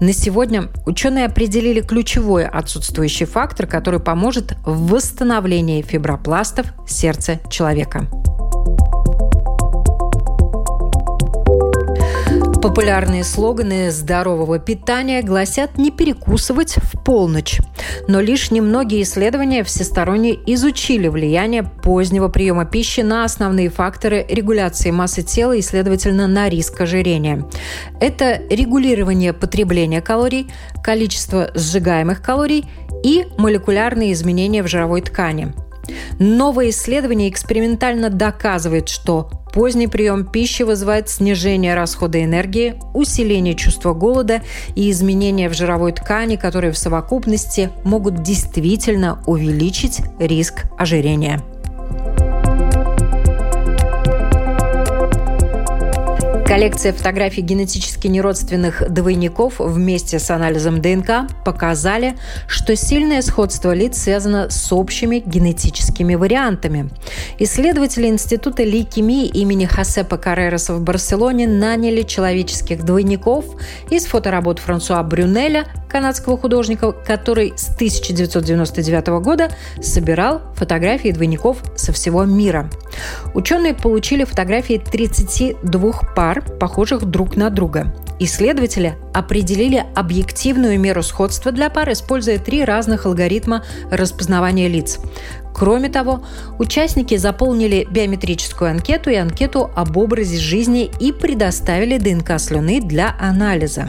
На 0.00 0.14
сегодня 0.14 0.68
ученые 0.86 1.26
определили 1.26 1.82
ключевой 1.82 2.46
отсутствующий 2.46 3.26
фактор, 3.26 3.66
который 3.66 4.00
поможет 4.00 4.56
в 4.64 4.88
восстановлении 4.88 5.82
фибропластов 5.82 6.68
сердца 6.88 7.38
человека. 7.50 8.06
Популярные 12.62 13.24
слоганы 13.24 13.90
здорового 13.90 14.58
питания 14.58 15.22
гласят 15.22 15.78
не 15.78 15.90
перекусывать 15.90 16.76
в 16.76 17.02
полночь. 17.02 17.58
Но 18.06 18.20
лишь 18.20 18.50
немногие 18.50 19.02
исследования 19.02 19.64
всесторонне 19.64 20.34
изучили 20.46 21.08
влияние 21.08 21.62
позднего 21.62 22.28
приема 22.28 22.66
пищи 22.66 23.00
на 23.00 23.24
основные 23.24 23.70
факторы 23.70 24.26
регуляции 24.28 24.90
массы 24.90 25.22
тела 25.22 25.56
и, 25.56 25.62
следовательно, 25.62 26.26
на 26.26 26.50
риск 26.50 26.78
ожирения. 26.82 27.48
Это 27.98 28.42
регулирование 28.50 29.32
потребления 29.32 30.02
калорий, 30.02 30.52
количество 30.84 31.50
сжигаемых 31.54 32.20
калорий 32.20 32.66
и 33.02 33.26
молекулярные 33.38 34.12
изменения 34.12 34.62
в 34.62 34.68
жировой 34.68 35.00
ткани. 35.00 35.54
Новое 36.18 36.70
исследование 36.70 37.28
экспериментально 37.28 38.10
доказывает, 38.10 38.88
что 38.88 39.30
Поздний 39.52 39.88
прием 39.88 40.26
пищи 40.26 40.62
вызывает 40.62 41.08
снижение 41.08 41.74
расхода 41.74 42.22
энергии, 42.22 42.76
усиление 42.94 43.54
чувства 43.54 43.94
голода 43.94 44.42
и 44.76 44.90
изменения 44.90 45.48
в 45.48 45.54
жировой 45.54 45.92
ткани, 45.92 46.36
которые 46.36 46.72
в 46.72 46.78
совокупности 46.78 47.70
могут 47.84 48.22
действительно 48.22 49.22
увеличить 49.26 50.02
риск 50.20 50.66
ожирения. 50.78 51.42
Коллекция 56.50 56.92
фотографий 56.92 57.42
генетически 57.42 58.08
неродственных 58.08 58.92
двойников 58.92 59.60
вместе 59.60 60.18
с 60.18 60.30
анализом 60.30 60.82
ДНК 60.82 61.30
показали, 61.44 62.16
что 62.48 62.74
сильное 62.74 63.22
сходство 63.22 63.72
лиц 63.72 64.02
связано 64.02 64.50
с 64.50 64.72
общими 64.72 65.22
генетическими 65.24 66.16
вариантами. 66.16 66.90
Исследователи 67.38 68.08
Института 68.08 68.64
лейкемии 68.64 69.26
имени 69.26 69.66
Хосепа 69.66 70.16
Карререса 70.16 70.74
в 70.74 70.80
Барселоне 70.80 71.46
наняли 71.46 72.02
человеческих 72.02 72.84
двойников 72.84 73.44
из 73.88 74.06
фоторабот 74.06 74.58
Франсуа 74.58 75.04
Брюнеля, 75.04 75.66
канадского 75.88 76.36
художника, 76.36 76.90
который 76.90 77.52
с 77.56 77.68
1999 77.74 79.06
года 79.22 79.50
собирал 79.80 80.40
фотографии 80.56 81.10
двойников 81.10 81.62
со 81.90 81.92
всего 81.92 82.24
мира. 82.24 82.70
Ученые 83.34 83.74
получили 83.74 84.24
фотографии 84.24 84.78
32 84.78 85.92
пар, 86.14 86.42
похожих 86.42 87.04
друг 87.04 87.36
на 87.36 87.50
друга. 87.50 87.92
Исследователи 88.20 88.94
определили 89.12 89.84
объективную 89.94 90.78
меру 90.78 91.02
сходства 91.02 91.52
для 91.52 91.70
пар, 91.70 91.90
используя 91.92 92.38
три 92.38 92.64
разных 92.64 93.06
алгоритма 93.06 93.64
распознавания 93.90 94.68
лиц. 94.68 95.00
Кроме 95.54 95.88
того, 95.88 96.24
участники 96.58 97.16
заполнили 97.16 97.86
биометрическую 97.90 98.70
анкету 98.70 99.10
и 99.10 99.16
анкету 99.16 99.70
об 99.74 99.96
образе 99.96 100.38
жизни 100.38 100.90
и 101.00 101.12
предоставили 101.12 101.98
ДНК 101.98 102.38
слюны 102.38 102.80
для 102.80 103.16
анализа. 103.18 103.88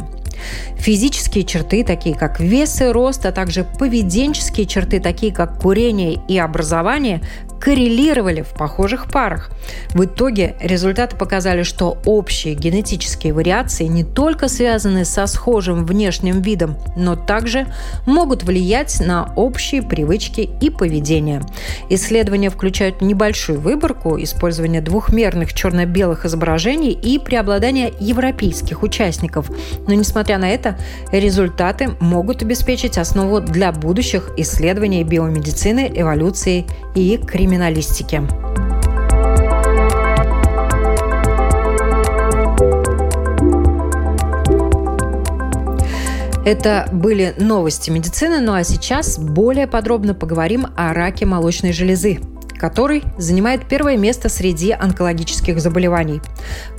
Физические 0.77 1.43
черты, 1.43 1.83
такие 1.83 2.15
как 2.15 2.39
вес 2.39 2.81
и 2.81 2.85
рост, 2.85 3.25
а 3.25 3.31
также 3.31 3.63
поведенческие 3.63 4.65
черты, 4.65 4.99
такие 4.99 5.33
как 5.33 5.59
курение 5.59 6.19
и 6.27 6.37
образование, 6.37 7.21
коррелировали 7.61 8.41
в 8.41 8.49
похожих 8.49 9.09
парах. 9.11 9.51
В 9.93 10.03
итоге 10.03 10.55
результаты 10.59 11.15
показали, 11.15 11.61
что 11.61 11.99
общие 12.05 12.55
генетические 12.55 13.33
вариации 13.33 13.85
не 13.85 14.03
только 14.03 14.47
связаны 14.47 15.05
со 15.05 15.27
схожим 15.27 15.85
внешним 15.85 16.41
видом, 16.41 16.75
но 16.97 17.15
также 17.15 17.67
могут 18.07 18.43
влиять 18.43 18.99
на 18.99 19.31
общие 19.35 19.83
привычки 19.83 20.49
и 20.59 20.71
поведение. 20.71 21.43
Исследования 21.89 22.49
включают 22.49 23.01
небольшую 23.01 23.59
выборку, 23.59 24.19
использование 24.21 24.81
двухмерных 24.81 25.53
черно-белых 25.53 26.25
изображений 26.25 26.91
и 26.91 27.19
преобладание 27.19 27.93
европейских 27.99 28.81
участников. 28.81 29.51
Но, 29.87 29.93
несмотря 29.93 30.39
на 30.39 30.49
это, 30.49 30.77
результаты 31.11 31.91
могут 31.99 32.41
обеспечить 32.41 32.97
основу 32.97 33.39
для 33.39 33.71
будущих 33.71 34.31
исследований 34.37 35.03
биомедицины, 35.03 35.91
эволюции 35.93 36.65
и 36.95 37.17
криминалистики 37.17 37.50
криминалистики. 37.51 38.21
Это 46.43 46.87
были 46.91 47.35
новости 47.37 47.91
медицины, 47.91 48.39
ну 48.39 48.53
а 48.53 48.63
сейчас 48.63 49.19
более 49.19 49.67
подробно 49.67 50.13
поговорим 50.15 50.67
о 50.75 50.93
раке 50.93 51.25
молочной 51.25 51.71
железы 51.71 52.19
который 52.61 53.01
занимает 53.17 53.65
первое 53.67 53.97
место 53.97 54.29
среди 54.29 54.69
онкологических 54.69 55.59
заболеваний. 55.59 56.21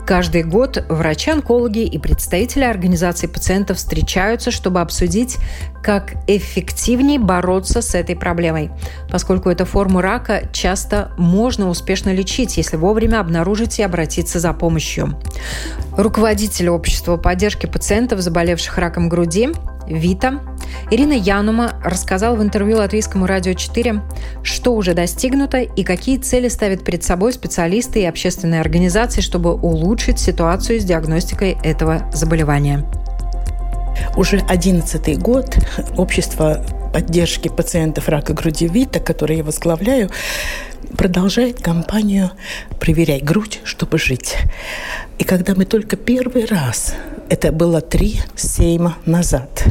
Каждый 0.06 0.44
год 0.44 0.84
врачи-онкологи 0.88 1.80
и 1.80 1.98
представители 1.98 2.62
организаций 2.62 3.28
пациентов 3.28 3.78
встречаются, 3.78 4.52
чтобы 4.52 4.80
обсудить, 4.80 5.38
как 5.82 6.12
эффективнее 6.28 7.18
бороться 7.18 7.82
с 7.82 7.96
этой 7.96 8.14
проблемой, 8.14 8.70
поскольку 9.10 9.50
эту 9.50 9.64
форму 9.64 10.00
рака 10.00 10.42
часто 10.52 11.10
можно 11.18 11.68
успешно 11.68 12.10
лечить, 12.14 12.56
если 12.58 12.76
вовремя 12.76 13.18
обнаружить 13.18 13.80
и 13.80 13.82
обратиться 13.82 14.38
за 14.38 14.52
помощью. 14.52 15.18
Руководитель 15.96 16.68
общества 16.68 17.16
поддержки 17.16 17.66
пациентов, 17.66 18.20
заболевших 18.20 18.78
раком 18.78 19.08
груди, 19.08 19.50
Вита, 19.92 20.40
Ирина 20.90 21.12
Янума 21.12 21.72
рассказала 21.84 22.36
в 22.36 22.42
интервью 22.42 22.78
Латвийскому 22.78 23.26
радио 23.26 23.54
4, 23.54 24.02
что 24.42 24.74
уже 24.74 24.94
достигнуто 24.94 25.58
и 25.58 25.84
какие 25.84 26.18
цели 26.18 26.48
ставят 26.48 26.84
перед 26.84 27.04
собой 27.04 27.32
специалисты 27.32 28.00
и 28.00 28.04
общественные 28.04 28.60
организации, 28.60 29.20
чтобы 29.20 29.54
улучшить 29.54 30.18
ситуацию 30.18 30.80
с 30.80 30.84
диагностикой 30.84 31.56
этого 31.62 32.10
заболевания. 32.12 32.84
Уже 34.16 34.42
одиннадцатый 34.48 35.16
год 35.16 35.56
общество 35.96 36.64
поддержки 36.92 37.48
пациентов 37.48 38.08
рака 38.08 38.34
груди 38.34 38.68
ВИТА, 38.68 39.00
которое 39.00 39.38
я 39.38 39.44
возглавляю, 39.44 40.10
продолжает 40.96 41.62
кампанию 41.62 42.30
«Проверяй 42.78 43.20
грудь, 43.20 43.60
чтобы 43.64 43.98
жить». 43.98 44.36
И 45.18 45.24
когда 45.24 45.54
мы 45.54 45.64
только 45.64 45.96
первый 45.96 46.44
раз, 46.44 46.94
это 47.28 47.52
было 47.52 47.80
три 47.80 48.20
сейма 48.36 48.98
назад, 49.06 49.64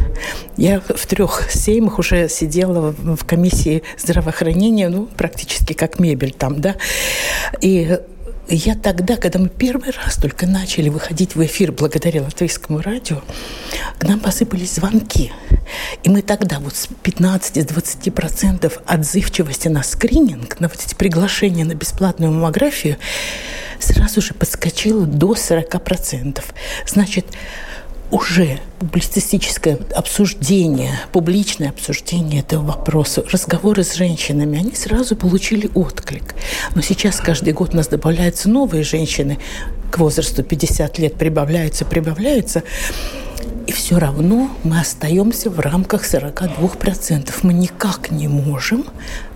я 0.58 0.80
в 0.80 1.06
трех 1.06 1.52
сеймах 1.52 2.00
уже 2.00 2.28
сидела 2.30 2.96
в 2.98 3.24
комиссии 3.26 3.84
здравоохранения, 3.98 4.90
ну, 4.90 5.06
практически 5.06 5.74
как 5.74 6.00
мебель 6.00 6.34
там, 6.34 6.60
да, 6.62 6.76
и 7.62 8.00
я 8.56 8.76
тогда, 8.76 9.16
когда 9.18 9.40
мы 9.40 9.50
первый 9.50 9.92
раз 9.92 10.18
только 10.18 10.46
начали 10.46 10.90
выходить 10.90 11.36
в 11.36 11.46
эфир 11.46 11.72
благодаря 11.72 12.22
латвийскому 12.24 12.82
радио, 12.82 13.22
к 13.98 14.04
нам 14.04 14.20
посыпались 14.20 14.76
звонки. 14.76 15.32
И 16.04 16.10
мы 16.10 16.22
тогда 16.22 16.60
вот 16.60 16.76
с 16.76 16.90
15-20% 17.04 18.82
отзывчивости 18.86 19.68
на 19.70 19.84
скрининг, 19.84 20.60
на 20.60 20.68
вот 20.68 20.80
эти 20.84 20.96
приглашения 20.96 21.64
на 21.64 21.76
бесплатную 21.76 22.32
маммографию, 22.32 22.98
сразу 23.80 24.22
же 24.22 24.34
подскочило 24.34 25.06
до 25.06 25.34
40%. 25.34 26.44
Значит, 26.88 27.28
уже 28.12 28.60
публицистическое 28.80 29.80
обсуждение, 29.96 31.00
публичное 31.12 31.70
обсуждение 31.70 32.42
этого 32.42 32.66
вопроса, 32.66 33.24
разговоры 33.32 33.84
с 33.84 33.96
женщинами, 33.96 34.60
они 34.60 34.76
сразу 34.76 35.16
получили 35.16 35.70
отклик. 35.74 36.36
Но 36.76 36.82
сейчас 36.82 37.20
каждый 37.20 37.54
год 37.54 37.74
у 37.74 37.78
нас 37.78 37.88
добавляются 37.88 38.50
новые 38.50 38.84
женщины 38.84 39.40
к 39.92 39.98
возрасту 39.98 40.44
50 40.44 41.00
лет, 41.00 41.16
прибавляются, 41.16 41.86
прибавляются. 41.86 42.64
И 43.72 43.74
все 43.74 44.00
равно 44.00 44.50
мы 44.66 44.82
остаемся 44.82 45.50
в 45.50 45.58
рамках 45.62 46.04
42%. 46.04 47.32
Мы 47.44 47.54
никак 47.54 48.12
не 48.12 48.28
можем 48.28 48.84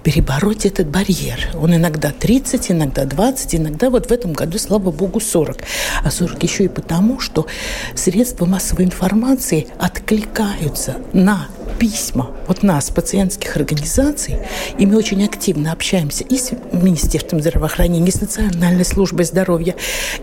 перебороть 0.03 0.65
этот 0.65 0.87
барьер. 0.89 1.51
Он 1.53 1.73
иногда 1.73 2.11
30, 2.11 2.71
иногда 2.71 3.05
20, 3.05 3.55
иногда 3.55 3.89
вот 3.89 4.07
в 4.07 4.11
этом 4.11 4.33
году, 4.33 4.57
слава 4.57 4.91
богу, 4.91 5.21
40. 5.21 5.59
А 6.03 6.11
40 6.11 6.43
еще 6.43 6.65
и 6.65 6.67
потому, 6.67 7.21
что 7.21 7.47
средства 7.95 8.45
массовой 8.45 8.83
информации 8.83 9.67
откликаются 9.79 10.97
на 11.13 11.47
письма 11.79 12.31
вот 12.47 12.61
нас, 12.61 12.89
пациентских 12.89 13.55
организаций, 13.55 14.35
и 14.77 14.85
мы 14.85 14.97
очень 14.97 15.23
активно 15.23 15.71
общаемся 15.71 16.25
и 16.25 16.37
с 16.37 16.51
Министерством 16.73 17.39
здравоохранения, 17.39 18.09
и 18.09 18.11
с 18.11 18.19
Национальной 18.19 18.83
службой 18.83 19.23
здоровья, 19.23 19.75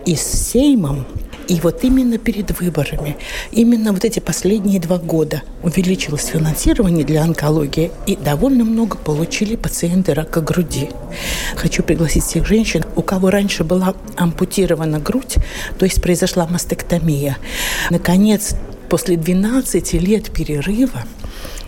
и 0.05 0.15
с 0.15 0.21
Сеймом, 0.21 1.07
и 1.47 1.59
вот 1.59 1.83
именно 1.83 2.17
перед 2.17 2.59
выборами, 2.59 3.17
именно 3.51 3.91
вот 3.91 4.05
эти 4.05 4.19
последние 4.19 4.79
два 4.79 4.97
года 4.97 5.43
увеличилось 5.61 6.25
финансирование 6.25 7.05
для 7.05 7.23
онкологии, 7.23 7.91
и 8.05 8.15
довольно 8.15 8.63
много 8.63 8.97
получили 8.97 9.55
пациенты 9.55 10.13
рака 10.13 10.41
груди. 10.41 10.89
Хочу 11.55 11.83
пригласить 11.83 12.23
всех 12.23 12.47
женщин, 12.47 12.83
у 12.95 13.01
кого 13.01 13.29
раньше 13.29 13.63
была 13.63 13.95
ампутирована 14.15 14.99
грудь, 14.99 15.35
то 15.77 15.85
есть 15.85 16.01
произошла 16.01 16.47
мастектомия. 16.47 17.37
Наконец, 17.89 18.55
после 18.89 19.17
12 19.17 19.93
лет 19.93 20.31
перерыва 20.31 21.03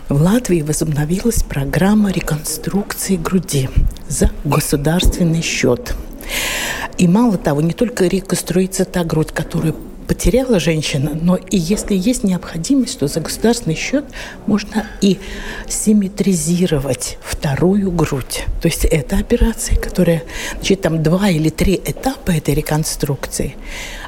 в 0.08 0.22
Латвии 0.22 0.62
возобновилась 0.62 1.42
программа 1.42 2.12
реконструкции 2.12 3.16
груди 3.16 3.68
за 4.08 4.30
государственный 4.44 5.42
счет. 5.42 5.94
И 6.98 7.06
мало 7.08 7.36
того, 7.36 7.60
не 7.60 7.72
только 7.72 8.06
реконструируется 8.06 8.84
та 8.84 9.04
грудь, 9.04 9.32
которую 9.32 9.74
потеряла 10.06 10.60
женщина, 10.60 11.18
но 11.20 11.36
и 11.36 11.56
если 11.58 11.94
есть 11.94 12.24
необходимость, 12.24 12.98
то 12.98 13.08
за 13.08 13.20
государственный 13.20 13.74
счет 13.74 14.04
можно 14.46 14.86
и 15.00 15.18
симметризировать 15.68 17.18
вторую 17.22 17.90
грудь. 17.90 18.44
То 18.62 18.68
есть 18.68 18.84
это 18.84 19.18
операция, 19.18 19.76
которая, 19.78 20.22
значит, 20.54 20.82
там 20.82 21.02
два 21.02 21.28
или 21.28 21.48
три 21.48 21.74
этапа 21.74 22.30
этой 22.30 22.54
реконструкции, 22.54 23.56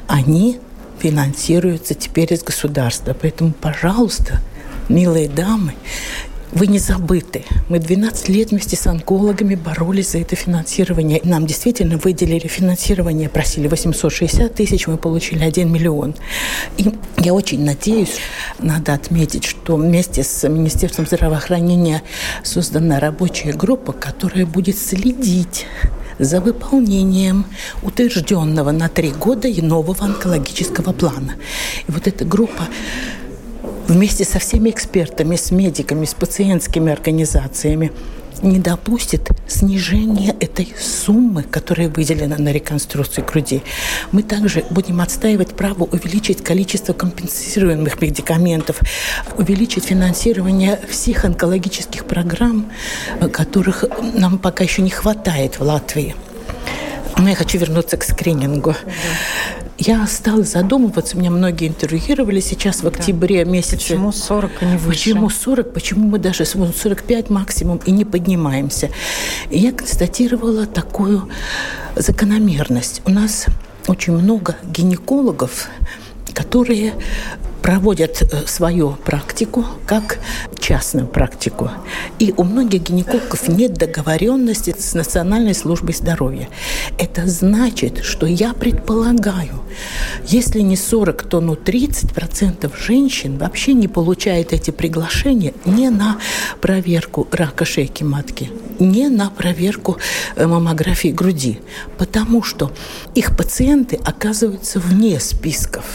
они 0.07 0.59
финансируются 0.99 1.93
теперь 1.93 2.33
из 2.33 2.43
государства. 2.43 3.15
Поэтому, 3.19 3.51
пожалуйста, 3.51 4.39
милые 4.87 5.27
дамы, 5.27 5.73
вы 6.51 6.67
не 6.67 6.79
забыты. 6.79 7.45
Мы 7.69 7.79
12 7.79 8.29
лет 8.29 8.51
вместе 8.51 8.75
с 8.75 8.87
онкологами 8.87 9.55
боролись 9.55 10.11
за 10.11 10.19
это 10.19 10.35
финансирование. 10.35 11.21
Нам 11.23 11.45
действительно 11.45 11.97
выделили 11.97 12.47
финансирование, 12.47 13.29
просили 13.29 13.67
860 13.67 14.53
тысяч, 14.53 14.87
мы 14.87 14.97
получили 14.97 15.43
1 15.43 15.71
миллион. 15.71 16.15
И 16.77 16.91
я 17.17 17.33
очень 17.33 17.63
надеюсь, 17.63 18.17
надо 18.59 18.93
отметить, 18.93 19.45
что 19.45 19.75
вместе 19.75 20.23
с 20.23 20.47
Министерством 20.47 21.05
здравоохранения 21.05 22.01
создана 22.43 22.99
рабочая 22.99 23.53
группа, 23.53 23.93
которая 23.93 24.45
будет 24.45 24.77
следить 24.77 25.65
за 26.17 26.41
выполнением 26.41 27.45
утвержденного 27.81 28.71
на 28.71 28.89
три 28.89 29.11
года 29.11 29.47
нового 29.61 30.03
онкологического 30.03 30.93
плана. 30.93 31.35
И 31.87 31.91
вот 31.91 32.07
эта 32.07 32.25
группа 32.25 32.67
вместе 33.89 34.23
со 34.23 34.39
всеми 34.39 34.69
экспертами, 34.69 35.35
с 35.35 35.51
медиками, 35.51 36.05
с 36.05 36.13
пациентскими 36.13 36.91
организациями 36.91 37.91
не 38.41 38.59
допустит 38.59 39.27
снижения 39.47 40.33
этой 40.39 40.73
суммы, 40.79 41.43
которая 41.43 41.89
выделена 41.89 42.37
на 42.37 42.53
реконструкцию 42.53 43.25
груди. 43.25 43.63
Мы 44.13 44.23
также 44.23 44.63
будем 44.69 45.01
отстаивать 45.01 45.55
право 45.55 45.83
увеличить 45.83 46.41
количество 46.41 46.93
компенсируемых 46.93 48.01
медикаментов, 48.01 48.79
увеличить 49.37 49.85
финансирование 49.85 50.79
всех 50.89 51.25
онкологических 51.25 52.05
программ, 52.05 52.71
которых 53.33 53.83
нам 54.13 54.37
пока 54.37 54.63
еще 54.63 54.83
не 54.83 54.91
хватает 54.91 55.59
в 55.59 55.63
Латвии. 55.63 56.15
Но 57.17 57.27
я 57.27 57.35
хочу 57.35 57.57
вернуться 57.57 57.97
к 57.97 58.03
скринингу. 58.03 58.73
Я 59.81 60.05
стала 60.07 60.43
задумываться, 60.43 61.17
меня 61.17 61.31
многие 61.31 61.69
интервьюировали 61.69 62.41
сейчас 62.41 62.83
в 62.83 62.87
октябре 62.87 63.45
да. 63.45 63.51
месяце. 63.51 63.77
Почему 63.77 64.11
40, 64.11 64.51
а 64.59 64.65
не 64.65 64.77
выше? 64.77 64.89
Почему 64.89 65.29
40, 65.29 65.73
почему 65.73 66.07
мы 66.09 66.19
даже 66.19 66.43
45 66.43 67.29
максимум 67.29 67.79
и 67.85 67.91
не 67.91 68.03
поднимаемся? 68.03 68.89
И 69.49 69.57
я 69.57 69.71
констатировала 69.71 70.65
такую 70.65 71.29
закономерность. 71.95 73.01
У 73.05 73.09
нас 73.09 73.45
очень 73.87 74.13
много 74.13 74.57
гинекологов, 74.63 75.69
которые 76.33 76.95
проводят 77.61 78.21
э, 78.21 78.47
свою 78.47 78.91
практику 79.05 79.65
как 79.85 80.19
частную 80.59 81.07
практику. 81.07 81.69
И 82.19 82.33
у 82.37 82.43
многих 82.43 82.83
гинекологов 82.83 83.47
нет 83.47 83.73
договоренности 83.73 84.75
с 84.77 84.93
Национальной 84.93 85.53
службой 85.53 85.93
здоровья. 85.93 86.49
Это 86.97 87.27
значит, 87.27 88.03
что 88.03 88.25
я 88.25 88.53
предполагаю, 88.53 89.61
если 90.25 90.61
не 90.61 90.75
40, 90.75 91.23
то 91.23 91.41
ну 91.41 91.55
30 91.55 92.13
процентов 92.13 92.77
женщин 92.79 93.37
вообще 93.37 93.73
не 93.73 93.87
получает 93.87 94.53
эти 94.53 94.71
приглашения 94.71 95.53
не 95.65 95.89
на 95.89 96.19
проверку 96.61 97.27
рака 97.31 97.65
шейки 97.65 98.03
матки, 98.03 98.51
не 98.79 99.09
на 99.09 99.29
проверку 99.29 99.97
э, 100.35 100.47
маммографии 100.47 101.09
груди, 101.09 101.59
потому 101.97 102.43
что 102.43 102.71
их 103.15 103.35
пациенты 103.35 103.99
оказываются 104.03 104.79
вне 104.79 105.19
списков 105.19 105.85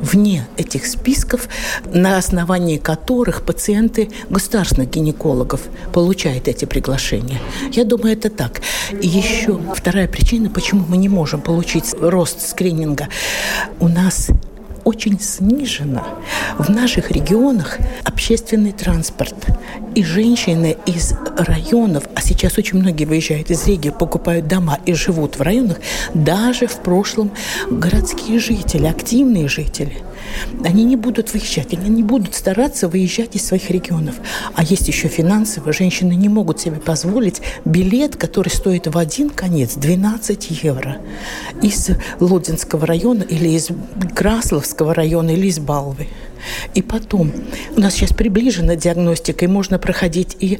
вне 0.00 0.46
этих 0.56 0.86
списков, 0.86 1.48
на 1.92 2.16
основании 2.16 2.76
которых 2.76 3.42
пациенты 3.42 4.08
государственных 4.28 4.90
гинекологов 4.90 5.62
получают 5.92 6.48
эти 6.48 6.64
приглашения. 6.64 7.38
Я 7.72 7.84
думаю, 7.84 8.12
это 8.12 8.30
так. 8.30 8.60
И 9.00 9.06
еще 9.06 9.58
вторая 9.74 10.08
причина, 10.08 10.50
почему 10.50 10.84
мы 10.88 10.96
не 10.96 11.08
можем 11.08 11.40
получить 11.40 11.94
рост 12.00 12.48
скрининга. 12.48 13.08
У 13.78 13.88
нас 13.88 14.28
очень 14.84 15.20
снижена 15.20 16.04
в 16.58 16.68
наших 16.68 17.10
регионах 17.10 17.78
общественный 18.04 18.72
транспорт. 18.72 19.34
И 19.94 20.04
женщины 20.04 20.76
из 20.86 21.14
районов, 21.36 22.04
а 22.14 22.20
сейчас 22.20 22.58
очень 22.58 22.78
многие 22.78 23.04
выезжают 23.04 23.50
из 23.50 23.66
Риги, 23.66 23.90
покупают 23.90 24.46
дома 24.46 24.78
и 24.86 24.94
живут 24.94 25.38
в 25.38 25.42
районах, 25.42 25.78
даже 26.14 26.66
в 26.66 26.76
прошлом 26.76 27.32
городские 27.70 28.38
жители, 28.38 28.86
активные 28.86 29.48
жители, 29.48 29.96
они 30.64 30.84
не 30.84 30.96
будут 30.96 31.32
выезжать, 31.32 31.72
они 31.72 31.88
не 31.88 32.02
будут 32.02 32.34
стараться 32.34 32.88
выезжать 32.88 33.36
из 33.36 33.46
своих 33.46 33.70
регионов. 33.70 34.16
А 34.54 34.62
есть 34.62 34.88
еще 34.88 35.08
финансово, 35.08 35.72
женщины 35.72 36.12
не 36.12 36.28
могут 36.28 36.60
себе 36.60 36.76
позволить 36.76 37.40
билет, 37.64 38.16
который 38.16 38.48
стоит 38.48 38.86
в 38.86 38.96
один 38.96 39.30
конец 39.30 39.74
12 39.74 40.62
евро 40.62 40.98
из 41.62 41.90
Лодзинского 42.18 42.86
района 42.86 43.22
или 43.22 43.48
из 43.48 43.68
Красловского 44.70 44.94
района 44.94 45.30
или 45.30 45.46
из 45.46 45.58
Балвы. 45.58 46.06
И 46.74 46.82
потом, 46.82 47.32
у 47.76 47.80
нас 47.80 47.94
сейчас 47.94 48.12
приближена 48.12 48.76
диагностика, 48.76 49.44
и 49.44 49.48
можно 49.48 49.78
проходить 49.78 50.36
и 50.40 50.58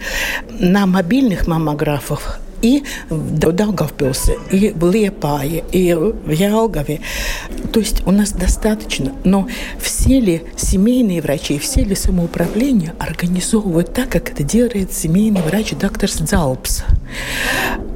на 0.50 0.86
мобильных 0.86 1.46
маммографах, 1.46 2.40
и 2.62 2.84
в 3.08 3.38
Даугавпилсе, 3.38 4.36
и 4.50 4.72
в 4.74 4.90
Лепае, 4.90 5.64
и 5.72 5.94
в 5.94 6.30
Ялгове. 6.30 7.00
То 7.72 7.80
есть 7.80 8.06
у 8.06 8.10
нас 8.10 8.32
достаточно. 8.32 9.12
Но 9.24 9.48
все 9.78 10.20
ли 10.20 10.42
семейные 10.56 11.22
врачи, 11.22 11.58
все 11.58 11.82
ли 11.82 11.94
самоуправление 11.94 12.94
организовывают 12.98 13.92
так, 13.92 14.10
как 14.10 14.30
это 14.30 14.42
делает 14.42 14.92
семейный 14.92 15.42
врач 15.42 15.72
доктор 15.72 16.10
Залпс? 16.10 16.82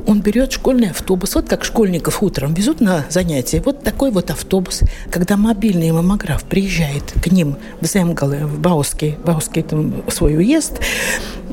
Он 0.07 0.21
берет 0.21 0.53
школьный 0.53 0.91
автобус, 0.91 1.35
вот 1.35 1.49
как 1.49 1.65
школьников 1.65 2.23
утром 2.23 2.53
везут 2.53 2.81
на 2.81 3.07
занятия. 3.09 3.63
Вот 3.65 3.83
такой 3.83 4.11
вот 4.11 4.31
автобус, 4.31 4.83
когда 5.11 5.37
мобильный 5.37 5.93
маммограф 5.93 6.45
приезжает 6.45 7.13
к 7.23 7.29
ним 7.29 7.57
в 7.81 7.87
Земгалы, 7.87 8.45
в 8.45 8.59
Бауский, 8.59 9.17
Бауский 9.25 9.63
там 9.63 10.05
свой 10.11 10.37
уезд, 10.37 10.79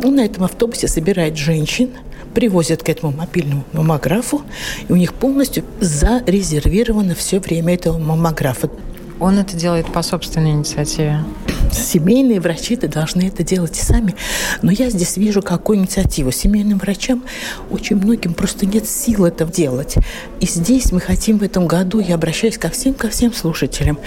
он 0.04 0.15
на 0.15 0.26
этом 0.26 0.43
автобусе 0.43 0.89
собирает 0.89 1.38
женщин, 1.38 1.91
привозят 2.31 2.83
к 2.83 2.89
этому 2.89 3.11
мобильному 3.11 3.63
маммографу, 3.73 4.41
и 4.87 4.91
у 4.91 4.95
них 4.95 5.13
полностью 5.13 5.63
зарезервировано 5.79 7.15
все 7.15 7.39
время 7.39 7.75
этого 7.75 7.97
маммографа. 7.97 8.69
Он 9.19 9.37
это 9.37 9.55
делает 9.55 9.85
по 9.85 10.01
собственной 10.01 10.51
инициативе? 10.51 11.19
Семейные 11.71 12.41
врачи-то 12.41 12.87
должны 12.87 13.27
это 13.27 13.43
делать 13.43 13.77
и 13.77 13.81
сами. 13.81 14.15
Но 14.61 14.71
я 14.71 14.89
здесь 14.89 15.15
вижу 15.15 15.41
какую 15.41 15.77
инициативу. 15.77 16.31
Семейным 16.31 16.79
врачам 16.79 17.23
очень 17.69 17.97
многим 17.97 18.33
просто 18.33 18.65
нет 18.65 18.87
сил 18.87 19.25
это 19.25 19.45
делать. 19.45 19.95
И 20.39 20.45
здесь 20.47 20.91
мы 20.91 20.99
хотим 20.99 21.37
в 21.37 21.43
этом 21.43 21.67
году, 21.67 21.99
я 21.99 22.15
обращаюсь 22.15 22.57
ко 22.57 22.69
всем, 22.69 22.93
ко 22.93 23.09
всем 23.09 23.31
слушателям, 23.31 23.99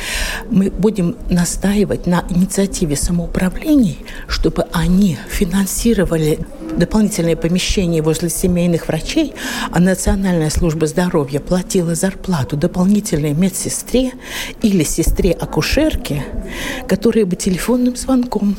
мы 0.51 0.71
будем 0.71 1.17
настаивать 1.31 2.07
на 2.07 2.25
инициативе 2.29 2.97
самоуправлений, 2.97 3.99
чтобы 4.27 4.67
они 4.73 5.17
финансировали 5.29 6.41
дополнительное 6.77 7.37
помещение 7.37 8.03
возле 8.03 8.29
семейных 8.29 8.89
врачей, 8.89 9.35
а 9.71 9.81
Национальная 9.81 10.51
служба 10.51 10.87
здоровья 10.87 11.41
платила 11.41 11.95
зарплату 11.95 12.57
дополнительной 12.57 13.33
медсестре 13.33 14.13
или 14.63 14.83
сестре-акушерке, 14.83 16.25
которые 16.89 17.25
бы 17.25 17.37
телефонным 17.37 17.97
звонком 17.97 18.57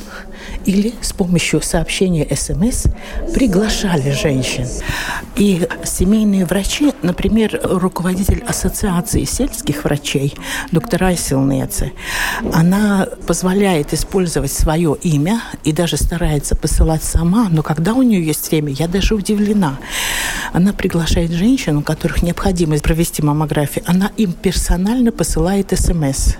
или 0.65 0.93
с 1.01 1.13
помощью 1.13 1.61
сообщения 1.61 2.27
СМС 2.35 2.85
приглашали 3.33 4.11
женщин. 4.11 4.67
И 5.35 5.67
семейные 5.83 6.45
врачи, 6.45 6.93
например, 7.01 7.59
руководитель 7.63 8.43
Ассоциации 8.47 9.25
сельских 9.25 9.83
врачей, 9.83 10.33
доктор 10.71 11.03
Айселнеце, 11.03 11.91
она 12.53 13.07
позволяет 13.27 13.93
использовать 13.93 14.51
свое 14.51 14.95
имя 15.01 15.41
и 15.63 15.71
даже 15.71 15.97
старается 15.97 16.55
посылать 16.55 17.03
сама, 17.03 17.49
но 17.49 17.63
когда 17.63 17.93
у 17.93 18.01
нее 18.01 18.25
есть 18.25 18.49
время, 18.49 18.71
я 18.71 18.87
даже 18.87 19.15
удивлена. 19.15 19.77
Она 20.53 20.71
приглашает 20.71 21.31
женщин, 21.31 21.77
у 21.77 21.81
которых 21.81 22.23
необходимо 22.23 22.75
провести 22.79 23.21
маммографию, 23.21 23.83
она 23.87 24.11
им 24.17 24.31
персонально 24.31 25.11
посылает 25.11 25.73
СМС. 25.77 26.35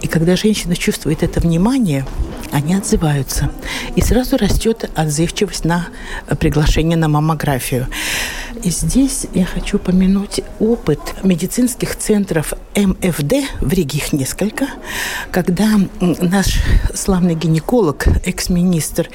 И 0.00 0.06
когда 0.06 0.36
женщина 0.36 0.74
чувствует 0.76 1.22
это 1.22 1.40
внимание, 1.40 2.04
они 2.50 2.74
отзываются. 2.74 3.41
И 3.96 4.00
сразу 4.00 4.36
растет 4.36 4.90
отзывчивость 4.94 5.64
на 5.64 5.86
приглашение 6.38 6.96
на 6.96 7.08
маммографию. 7.08 7.86
И 8.62 8.70
здесь 8.70 9.26
я 9.34 9.44
хочу 9.44 9.78
помянуть 9.78 10.40
опыт 10.60 11.00
медицинских 11.22 11.96
центров 11.96 12.54
МФД, 12.76 13.34
в 13.60 13.72
Риге 13.72 13.98
их 13.98 14.12
несколько, 14.12 14.66
когда 15.30 15.68
наш 16.00 16.58
славный 16.94 17.34
гинеколог, 17.34 18.06
экс-министр 18.24 19.08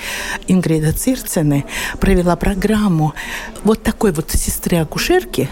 Ингрида 0.47 0.91
Цирцены 0.91 1.65
провела 1.99 2.35
программу 2.35 3.13
вот 3.63 3.83
такой 3.83 4.11
вот 4.11 4.31
сестры-акушерки, 4.31 5.49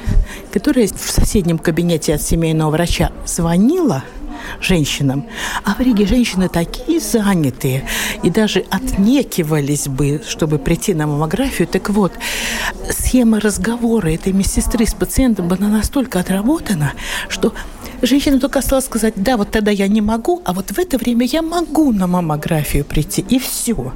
которая 0.51 0.87
в 0.87 1.11
соседнем 1.11 1.57
кабинете 1.57 2.15
от 2.15 2.21
семейного 2.21 2.71
врача 2.71 3.11
звонила– 3.25 4.03
женщинам. 4.59 5.25
А 5.63 5.75
в 5.75 5.79
Риге 5.79 6.05
женщины 6.05 6.49
такие 6.49 6.99
занятые 6.99 7.87
и 8.23 8.29
даже 8.29 8.65
отнекивались 8.69 9.87
бы, 9.87 10.21
чтобы 10.27 10.57
прийти 10.57 10.93
на 10.93 11.07
маммографию. 11.07 11.67
Так 11.67 11.89
вот, 11.89 12.13
схема 12.89 13.39
разговора 13.39 14.09
этой 14.09 14.33
медсестры 14.33 14.85
с 14.85 14.93
пациентом 14.93 15.47
была 15.47 15.67
настолько 15.67 16.19
отработана, 16.19 16.93
что 17.29 17.53
женщина 18.01 18.39
только 18.39 18.59
осталось 18.59 18.85
сказать, 18.85 19.13
да, 19.15 19.37
вот 19.37 19.51
тогда 19.51 19.71
я 19.71 19.87
не 19.87 20.01
могу, 20.01 20.41
а 20.45 20.53
вот 20.53 20.71
в 20.71 20.79
это 20.79 20.97
время 20.97 21.25
я 21.25 21.41
могу 21.41 21.91
на 21.91 22.07
маммографию 22.07 22.85
прийти, 22.85 23.25
и 23.27 23.39
все. 23.39 23.93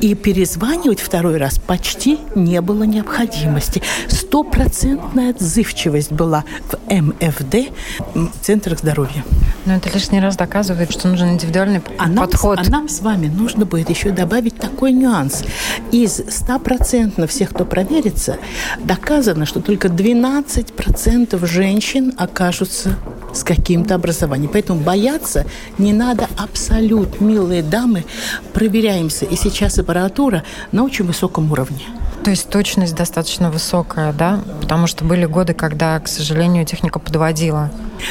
И 0.00 0.14
перезванивать 0.14 1.00
второй 1.00 1.36
раз 1.38 1.58
почти 1.58 2.18
не 2.34 2.60
было 2.60 2.84
необходимости. 2.84 3.82
Стопроцентная 4.08 5.30
отзывчивость 5.30 6.12
была 6.12 6.44
в 6.70 6.92
МФД, 6.92 7.72
в 8.14 8.30
центрах 8.42 8.78
здоровья. 8.78 9.24
Но 9.64 9.74
это 9.74 9.90
лишний 9.92 10.20
раз 10.20 10.36
доказывает, 10.36 10.92
что 10.92 11.08
нужен 11.08 11.30
индивидуальный 11.30 11.82
а 11.98 12.08
подход. 12.08 12.56
Нам, 12.58 12.66
а 12.66 12.70
нам 12.70 12.88
с 12.88 13.00
вами 13.00 13.26
нужно 13.26 13.66
будет 13.66 13.90
еще 13.90 14.10
добавить 14.10 14.56
такой 14.56 14.92
нюанс. 14.92 15.42
Из 15.90 16.20
100% 16.20 17.26
всех, 17.26 17.50
кто 17.50 17.64
проверится, 17.64 18.38
доказано, 18.78 19.44
что 19.44 19.60
только 19.60 19.88
12% 19.88 21.46
женщин 21.46 22.14
окажутся 22.16 22.96
с 23.36 23.44
каким-то 23.44 23.94
образованием. 23.94 24.50
Поэтому 24.52 24.80
бояться 24.80 25.46
не 25.78 25.92
надо 25.92 26.28
абсолютно, 26.36 27.24
милые 27.24 27.62
дамы. 27.62 28.04
Проверяемся. 28.52 29.24
И 29.24 29.36
сейчас 29.36 29.78
аппаратура 29.78 30.42
на 30.72 30.84
очень 30.84 31.04
высоком 31.04 31.52
уровне. 31.52 31.82
То 32.24 32.30
есть 32.30 32.48
точность 32.48 32.96
достаточно 32.96 33.50
высокая, 33.52 34.12
да? 34.12 34.40
Потому 34.60 34.88
что 34.88 35.04
были 35.04 35.26
годы, 35.26 35.54
когда, 35.54 36.00
к 36.00 36.08
сожалению, 36.08 36.64
техника 36.64 36.98
подводила. 36.98 37.70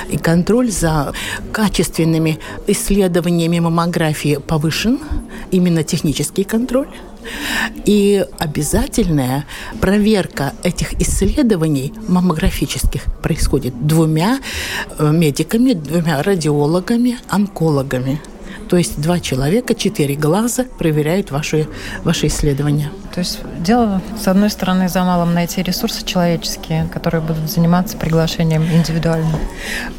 И 0.10 0.18
контроль 0.18 0.72
за 0.72 1.12
качественными 1.52 2.40
исследованиями 2.66 3.60
маммографии 3.60 4.38
повышен, 4.38 5.00
именно 5.52 5.84
технический 5.84 6.46
контроль. 6.46 6.88
И 7.86 8.26
обязательная 8.40 9.46
проверка 9.82 10.54
этих 10.64 11.00
исследований 11.02 11.94
маммографических 12.08 13.04
происходит 13.22 13.88
двумя 13.88 14.40
э, 14.98 15.12
медиками, 15.12 15.74
двумя 15.74 16.24
радиологами, 16.24 17.18
онкологами. 17.30 18.22
То 18.70 18.78
есть 18.78 19.00
два 19.00 19.20
человека, 19.20 19.76
четыре 19.76 20.16
глаза 20.16 20.66
проверяют 20.80 21.32
ваши, 21.32 21.68
ваши 22.04 22.28
исследования. 22.28 22.90
То 23.14 23.20
есть 23.20 23.40
дело, 23.60 24.02
с 24.22 24.28
одной 24.28 24.50
стороны, 24.50 24.90
за 24.90 25.04
малым 25.04 25.34
найти 25.34 25.62
ресурсы 25.62 26.04
человеческие, 26.04 26.88
которые 26.92 27.22
будут 27.22 27.50
заниматься 27.50 27.96
приглашением 27.98 28.64
индивидуально. 28.64 29.38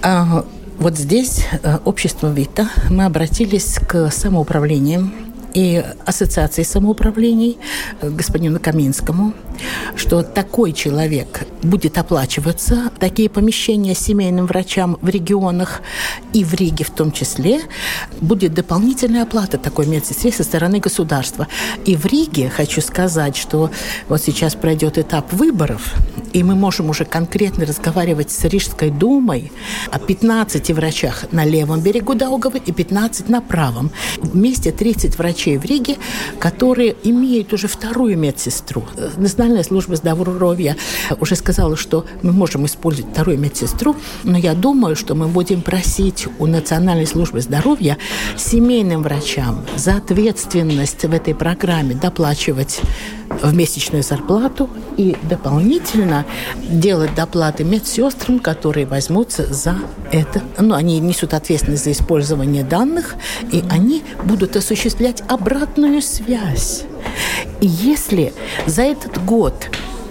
А, 0.03 0.45
вот 0.79 0.97
здесь 0.99 1.47
э, 1.63 1.79
общество 1.85 2.27
ВИТА, 2.29 2.69
мы 2.91 3.05
обратились 3.05 3.79
к 3.89 4.11
самоуправлениям 4.11 5.13
и 5.57 5.83
Ассоциации 6.05 6.65
самоуправлений 6.65 7.57
э, 8.03 8.11
господину 8.11 8.61
Каминскому, 8.61 9.33
что 9.97 10.23
такой 10.23 10.73
человек 10.73 11.47
будет 11.63 11.99
оплачиваться, 11.99 12.91
такие 12.99 13.29
помещения 13.29 13.95
семейным 13.95 14.47
врачам 14.47 14.99
в 15.01 15.09
регионах 15.09 15.83
и 16.33 16.45
в 16.45 16.55
Риге 16.55 16.85
в 16.85 16.91
том 16.91 17.13
числе, 17.13 17.61
будет 18.21 18.55
дополнительная 18.55 19.23
оплата 19.23 19.59
такой 19.59 19.87
медсестре 19.87 20.33
со 20.33 20.45
стороны 20.45 20.79
государства. 20.79 21.49
И 21.85 21.97
в 21.97 22.07
Риге 22.07 22.51
хочу 22.51 22.81
сказать, 22.81 23.37
что 23.37 23.71
вот 24.09 24.23
сейчас 24.23 24.55
пройдет 24.55 24.99
этап 24.99 25.33
выборов, 25.33 25.95
и 26.33 26.43
мы 26.43 26.55
можем 26.55 26.91
уже 26.91 27.05
конкретно 27.05 27.65
разговаривать 27.65 28.31
с 28.31 28.45
Рижской 28.45 28.91
думой 28.91 29.53
о 29.91 29.99
15 29.99 30.71
врачах 30.73 31.25
на 31.33 31.45
левом 31.45 31.81
берегу 31.81 32.15
Даугавы 32.15 32.61
и 32.65 32.73
15 32.73 33.29
на 33.29 33.41
правом. 33.41 33.91
Вместе 34.19 34.73
30 34.73 35.19
врачей 35.19 35.57
в 35.57 35.65
Риге, 35.65 35.97
которые 36.39 36.95
имеют 37.05 37.53
уже 37.53 37.69
вторую 37.69 38.19
медсестру. 38.19 38.85
Национальная 39.47 39.63
служба 39.63 39.95
здоровья 39.95 40.77
уже 41.21 41.37
сказала, 41.37 41.77
что 41.77 42.05
мы 42.23 42.33
можем 42.33 42.67
использовать 42.67 43.13
вторую 43.13 43.39
медсестру, 43.39 43.95
но 44.25 44.37
я 44.37 44.55
думаю, 44.55 44.97
что 44.97 45.15
мы 45.15 45.29
будем 45.29 45.63
просить 45.63 46.27
у 46.41 46.47
Национальной 46.47 47.07
службы 47.07 47.41
здоровья 47.41 47.97
семейным 48.37 49.05
врачам 49.05 49.65
за 49.77 49.99
ответственность 49.99 51.05
в 51.05 51.13
этой 51.13 51.33
программе 51.33 51.95
доплачивать 51.95 52.81
в 53.41 53.55
месячную 53.55 54.03
зарплату 54.03 54.69
и 54.97 55.17
дополнительно 55.23 56.27
делать 56.69 57.15
доплаты 57.15 57.63
медсестрам, 57.63 58.41
которые 58.41 58.85
возьмутся 58.85 59.53
за 59.55 59.77
это. 60.11 60.43
Ну, 60.59 60.75
они 60.75 60.99
несут 60.99 61.35
ответственность 61.35 61.85
за 61.85 61.93
использование 61.93 62.65
данных, 62.65 63.15
и 63.53 63.63
они 63.71 64.03
будут 64.25 64.57
осуществлять 64.57 65.23
обратную 65.29 66.03
связь. 66.03 66.83
И 67.61 67.67
если 67.67 68.33
за 68.67 68.83
этот 68.83 69.25
год 69.25 69.55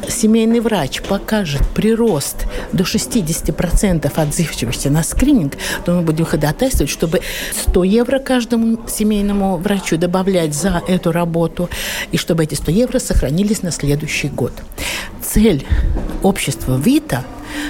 семейный 0.10 0.60
врач 0.60 1.01
покажет 1.01 1.62
прирост 1.69 2.45
до 2.73 2.84
60% 2.84 4.12
отзывчивости 4.15 4.88
на 4.88 5.03
скрининг, 5.03 5.58
то 5.84 5.93
мы 5.93 6.01
будем 6.01 6.25
ходатайствовать, 6.25 6.91
чтобы 6.91 7.21
100 7.69 7.84
евро 7.84 8.19
каждому 8.19 8.79
семейному 8.88 9.58
врачу 9.58 9.97
добавлять 9.97 10.53
за 10.53 10.81
эту 10.88 11.12
работу, 11.12 11.69
и 12.12 12.17
чтобы 12.17 12.43
эти 12.43 12.55
100 12.55 12.71
евро 12.71 12.99
сохранились 12.99 13.62
на 13.62 13.71
следующий 13.71 14.29
год. 14.29 14.53
Цель 15.21 15.65
общества 16.23 16.77
ВИТА 16.77 17.23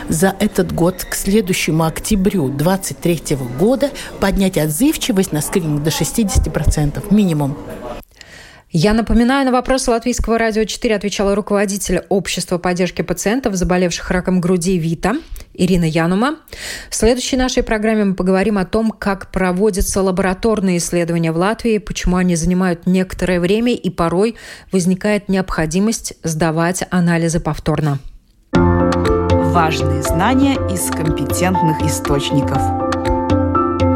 за 0.09 0.35
этот 0.39 0.73
год 0.73 1.05
к 1.09 1.15
следующему 1.15 1.83
октябрю 1.83 2.49
2023 2.49 3.37
года 3.59 3.89
поднять 4.19 4.57
отзывчивость 4.57 5.31
на 5.31 5.41
скрининг 5.41 5.83
до 5.83 5.89
60% 5.89 7.13
минимум. 7.13 7.57
Я 8.77 8.93
напоминаю, 8.93 9.45
на 9.45 9.53
вопросы 9.53 9.89
Латвийского 9.89 10.37
радио 10.37 10.65
4 10.65 10.95
отвечала 10.97 11.33
руководитель 11.33 12.03
общества 12.09 12.57
поддержки 12.57 13.03
пациентов, 13.03 13.55
заболевших 13.55 14.11
раком 14.11 14.41
груди 14.41 14.77
ВИТА, 14.77 15.13
Ирина 15.53 15.85
Янума. 15.85 16.39
В 16.89 16.95
следующей 16.95 17.37
нашей 17.37 17.63
программе 17.63 18.03
мы 18.03 18.15
поговорим 18.15 18.57
о 18.57 18.65
том, 18.65 18.91
как 18.91 19.31
проводятся 19.31 20.01
лабораторные 20.01 20.79
исследования 20.79 21.31
в 21.31 21.37
Латвии, 21.37 21.77
почему 21.77 22.17
они 22.17 22.35
занимают 22.35 22.85
некоторое 22.85 23.39
время 23.39 23.73
и 23.73 23.89
порой 23.89 24.35
возникает 24.73 25.29
необходимость 25.29 26.15
сдавать 26.23 26.83
анализы 26.91 27.39
повторно. 27.39 27.99
Важные 28.51 30.03
знания 30.03 30.55
из 30.69 30.91
компетентных 30.91 31.79
источников. 31.81 32.59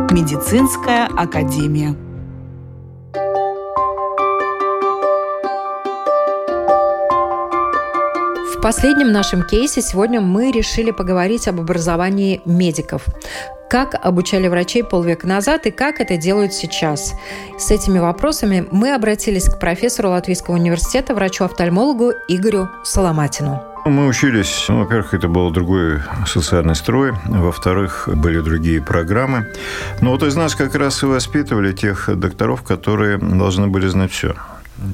Медицинская 0.09 1.07
академия. 1.07 1.97
В 8.59 8.61
последнем 8.61 9.13
нашем 9.13 9.43
кейсе 9.43 9.81
сегодня 9.81 10.19
мы 10.19 10.51
решили 10.51 10.91
поговорить 10.91 11.47
об 11.47 11.61
образовании 11.61 12.41
медиков. 12.43 13.05
Как 13.69 13.95
обучали 13.95 14.49
врачей 14.49 14.83
полвека 14.83 15.25
назад 15.25 15.65
и 15.65 15.71
как 15.71 16.01
это 16.01 16.17
делают 16.17 16.53
сейчас? 16.53 17.13
С 17.57 17.71
этими 17.71 17.99
вопросами 17.99 18.67
мы 18.69 18.93
обратились 18.93 19.45
к 19.45 19.61
профессору 19.61 20.09
Латвийского 20.09 20.55
университета, 20.55 21.15
врачу-офтальмологу 21.15 22.11
Игорю 22.27 22.67
Соломатину. 22.83 23.63
Мы 23.85 24.05
учились, 24.07 24.65
ну, 24.67 24.79
во-первых, 24.79 25.13
это 25.13 25.29
был 25.29 25.51
другой 25.51 26.01
социальный 26.27 26.75
строй, 26.75 27.13
во-вторых, 27.27 28.09
были 28.13 28.41
другие 28.41 28.81
программы. 28.81 29.47
Но 30.01 30.11
вот 30.11 30.23
из 30.23 30.35
нас 30.35 30.53
как 30.53 30.75
раз 30.75 31.01
и 31.01 31.05
воспитывали 31.05 31.71
тех 31.71 32.09
докторов, 32.13 32.63
которые 32.63 33.19
должны 33.19 33.67
были 33.67 33.87
знать 33.87 34.11
все. 34.11 34.35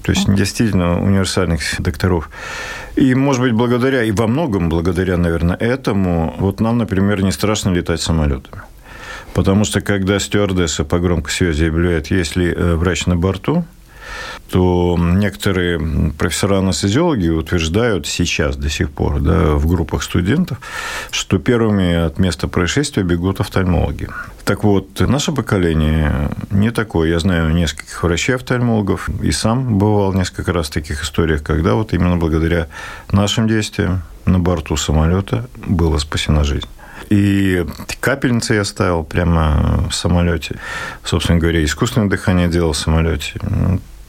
То 0.04 0.12
есть 0.12 0.34
действительно 0.34 1.02
универсальных 1.02 1.62
докторов. 1.80 2.30
И, 2.96 3.14
может 3.16 3.42
быть, 3.42 3.54
благодаря, 3.54 4.04
и 4.04 4.12
во 4.12 4.28
многом 4.28 4.70
благодаря, 4.70 5.18
наверное, 5.18 5.56
этому, 5.56 6.36
вот 6.40 6.60
нам, 6.60 6.78
например, 6.78 7.24
не 7.24 7.32
страшно 7.32 7.70
летать 7.70 8.02
самолетами. 8.02 8.62
Потому 9.34 9.66
что, 9.66 9.82
когда 9.82 10.20
стюардесса 10.20 10.86
по 10.86 11.00
громкой 11.00 11.32
связи 11.32 11.66
объявляет, 11.66 12.10
если 12.10 12.54
э, 12.54 12.76
врач 12.76 13.06
на 13.06 13.18
борту, 13.18 13.66
то 14.50 14.98
некоторые 15.00 15.80
профессора-анестезиологи 16.18 17.30
утверждают 17.30 18.08
сейчас 18.08 18.56
до 18.56 18.70
сих 18.70 18.92
пор 18.92 19.20
да, 19.20 19.56
в 19.56 19.68
группах 19.68 20.04
студентов, 20.04 20.60
что 21.12 21.38
первыми 21.40 22.06
от 22.06 22.20
места 22.20 22.48
происшествия 22.48 23.04
бегут 23.04 23.40
офтальмологи. 23.40 24.10
Так 24.46 24.64
вот, 24.64 25.00
наше 25.00 25.32
поколение 25.32 26.30
не 26.52 26.72
такое. 26.72 27.10
Я 27.10 27.20
знаю 27.20 27.54
нескольких 27.54 28.04
врачей-офтальмологов 28.04 29.10
и 29.22 29.32
сам 29.32 29.78
бывал 29.78 30.14
несколько 30.14 30.54
раз 30.54 30.68
в 30.68 30.74
таких 30.74 31.04
историях, 31.04 31.42
когда 31.44 31.74
вот 31.74 31.94
именно 31.94 32.18
благодаря 32.18 32.68
нашим 33.12 33.48
действиям 33.48 34.04
на 34.26 34.40
борту 34.40 34.78
самолета 34.78 35.48
была 35.56 36.00
спасена 36.00 36.44
жизнь. 36.44 36.68
И 37.10 37.66
капельницы 38.00 38.54
я 38.56 38.64
ставил 38.64 39.04
прямо 39.04 39.88
в 39.90 39.96
самолете. 39.96 40.58
Собственно 41.04 41.40
говоря, 41.40 41.64
искусственное 41.64 42.10
дыхание 42.10 42.48
делал 42.48 42.74
в 42.74 42.78
самолете 42.78 43.34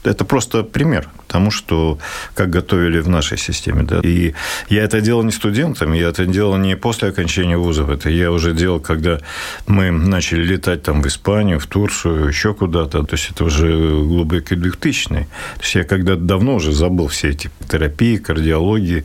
это 0.09 0.25
просто 0.25 0.63
пример 0.63 1.09
тому, 1.27 1.51
что 1.51 1.97
как 2.33 2.49
готовили 2.49 2.99
в 2.99 3.09
нашей 3.09 3.37
системе. 3.37 3.83
Да. 3.83 3.99
И 4.03 4.33
я 4.69 4.83
это 4.83 5.01
делал 5.01 5.23
не 5.23 5.31
студентам, 5.31 5.93
я 5.93 6.09
это 6.09 6.25
делал 6.25 6.57
не 6.57 6.75
после 6.75 7.09
окончания 7.09 7.57
вузов. 7.57 7.89
Это 7.89 8.09
я 8.09 8.31
уже 8.31 8.53
делал, 8.53 8.79
когда 8.79 9.19
мы 9.67 9.91
начали 9.91 10.43
летать 10.43 10.83
там 10.83 11.01
в 11.01 11.07
Испанию, 11.07 11.59
в 11.59 11.67
Турцию, 11.67 12.27
еще 12.27 12.53
куда-то. 12.53 13.03
То 13.03 13.15
есть 13.15 13.31
это 13.31 13.45
уже 13.45 13.67
глубокий 13.67 14.55
2000 14.55 15.07
-й. 15.07 15.25
То 15.57 15.61
есть 15.61 15.75
я 15.75 15.83
когда 15.83 16.15
давно 16.15 16.55
уже 16.55 16.71
забыл 16.71 17.07
все 17.07 17.29
эти 17.29 17.49
терапии, 17.69 18.17
кардиологии 18.17 19.03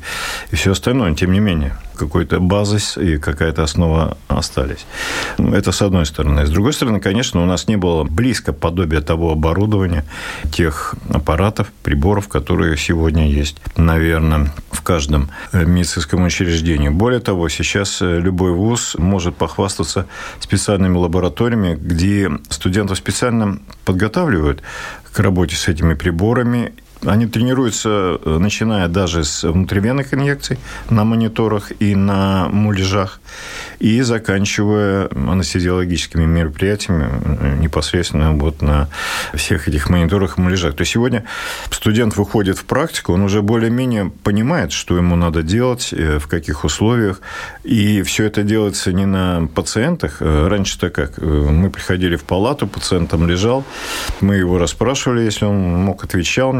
и 0.52 0.56
все 0.56 0.72
остальное. 0.72 1.14
Тем 1.14 1.32
не 1.32 1.40
менее, 1.40 1.72
какой-то 1.96 2.40
базис 2.40 2.98
и 2.98 3.18
какая-то 3.18 3.62
основа 3.62 4.16
остались. 4.28 4.86
Это 5.38 5.72
с 5.72 5.82
одной 5.82 6.06
стороны. 6.06 6.46
С 6.46 6.50
другой 6.50 6.72
стороны, 6.72 7.00
конечно, 7.00 7.42
у 7.42 7.46
нас 7.46 7.68
не 7.68 7.76
было 7.76 8.04
близко 8.04 8.52
подобия 8.52 9.00
того 9.00 9.32
оборудования, 9.32 10.04
тех 10.52 10.94
аппаратов, 11.14 11.66
приборов, 11.82 12.11
которые 12.20 12.76
сегодня 12.76 13.30
есть, 13.30 13.56
наверное, 13.76 14.52
в 14.70 14.82
каждом 14.82 15.30
медицинском 15.52 16.24
учреждении. 16.24 16.88
Более 16.88 17.20
того, 17.20 17.48
сейчас 17.48 17.98
любой 18.00 18.52
вуз 18.52 18.96
может 18.98 19.36
похвастаться 19.36 20.06
специальными 20.40 20.96
лабораториями, 20.96 21.74
где 21.74 22.30
студентов 22.50 22.98
специально 22.98 23.60
подготавливают 23.84 24.62
к 25.12 25.18
работе 25.20 25.56
с 25.56 25.68
этими 25.68 25.94
приборами 25.94 26.72
они 27.04 27.26
тренируются, 27.26 28.18
э, 28.24 28.38
начиная 28.38 28.88
даже 28.88 29.24
с 29.24 29.42
внутривенных 29.42 30.14
инъекций 30.14 30.58
на 30.90 31.04
мониторах 31.04 31.72
и 31.80 31.94
на 31.94 32.48
муляжах, 32.48 33.20
и 33.78 34.00
заканчивая 34.02 35.08
анестезиологическими 35.08 36.24
мероприятиями 36.24 37.08
э, 37.24 37.56
непосредственно 37.58 38.32
вот 38.32 38.62
на 38.62 38.88
всех 39.34 39.68
этих 39.68 39.90
мониторах 39.90 40.38
и 40.38 40.40
муляжах. 40.40 40.76
То 40.76 40.82
есть 40.82 40.92
сегодня 40.92 41.24
студент 41.70 42.16
выходит 42.16 42.58
в 42.58 42.64
практику, 42.64 43.14
он 43.14 43.22
уже 43.22 43.42
более-менее 43.42 44.12
понимает, 44.22 44.72
что 44.72 44.96
ему 44.96 45.16
надо 45.16 45.42
делать, 45.42 45.92
э, 45.92 46.18
в 46.18 46.28
каких 46.28 46.64
условиях, 46.64 47.20
и 47.64 48.02
все 48.02 48.24
это 48.24 48.42
делается 48.42 48.92
не 48.92 49.06
на 49.06 49.48
пациентах. 49.54 50.18
Раньше-то 50.20 50.90
как? 50.90 51.18
Мы 51.18 51.70
приходили 51.70 52.16
в 52.16 52.24
палату, 52.24 52.66
пациент 52.66 53.10
там 53.10 53.28
лежал, 53.28 53.64
мы 54.20 54.36
его 54.36 54.58
расспрашивали, 54.58 55.22
если 55.22 55.44
он 55.44 55.56
мог, 55.56 56.04
отвечал, 56.04 56.52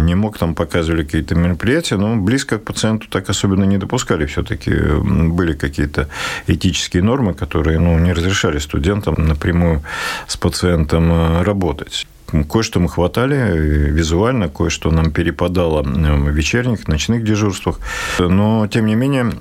не 0.00 0.14
мог, 0.14 0.38
там 0.38 0.54
показывали 0.54 1.04
какие-то 1.04 1.34
мероприятия, 1.34 1.96
но 1.96 2.16
близко 2.16 2.58
к 2.58 2.64
пациенту 2.64 3.08
так 3.08 3.30
особенно 3.30 3.64
не 3.64 3.78
допускали. 3.78 4.26
Все-таки 4.26 4.72
были 4.72 5.52
какие-то 5.54 6.08
этические 6.46 7.02
нормы, 7.02 7.34
которые 7.34 7.78
ну, 7.78 7.98
не 7.98 8.12
разрешали 8.12 8.58
студентам 8.58 9.14
напрямую 9.18 9.82
с 10.26 10.36
пациентом 10.36 11.12
э, 11.12 11.42
работать. 11.42 12.06
Кое-что 12.48 12.80
мы 12.80 12.88
хватали 12.88 13.36
э, 13.36 13.56
визуально, 13.90 14.48
кое-что 14.48 14.90
нам 14.90 15.10
перепадало 15.10 15.82
в 15.82 16.30
вечерних, 16.30 16.88
ночных 16.88 17.24
дежурствах. 17.24 17.80
Но, 18.18 18.66
тем 18.66 18.86
не 18.86 18.94
менее, 18.94 19.32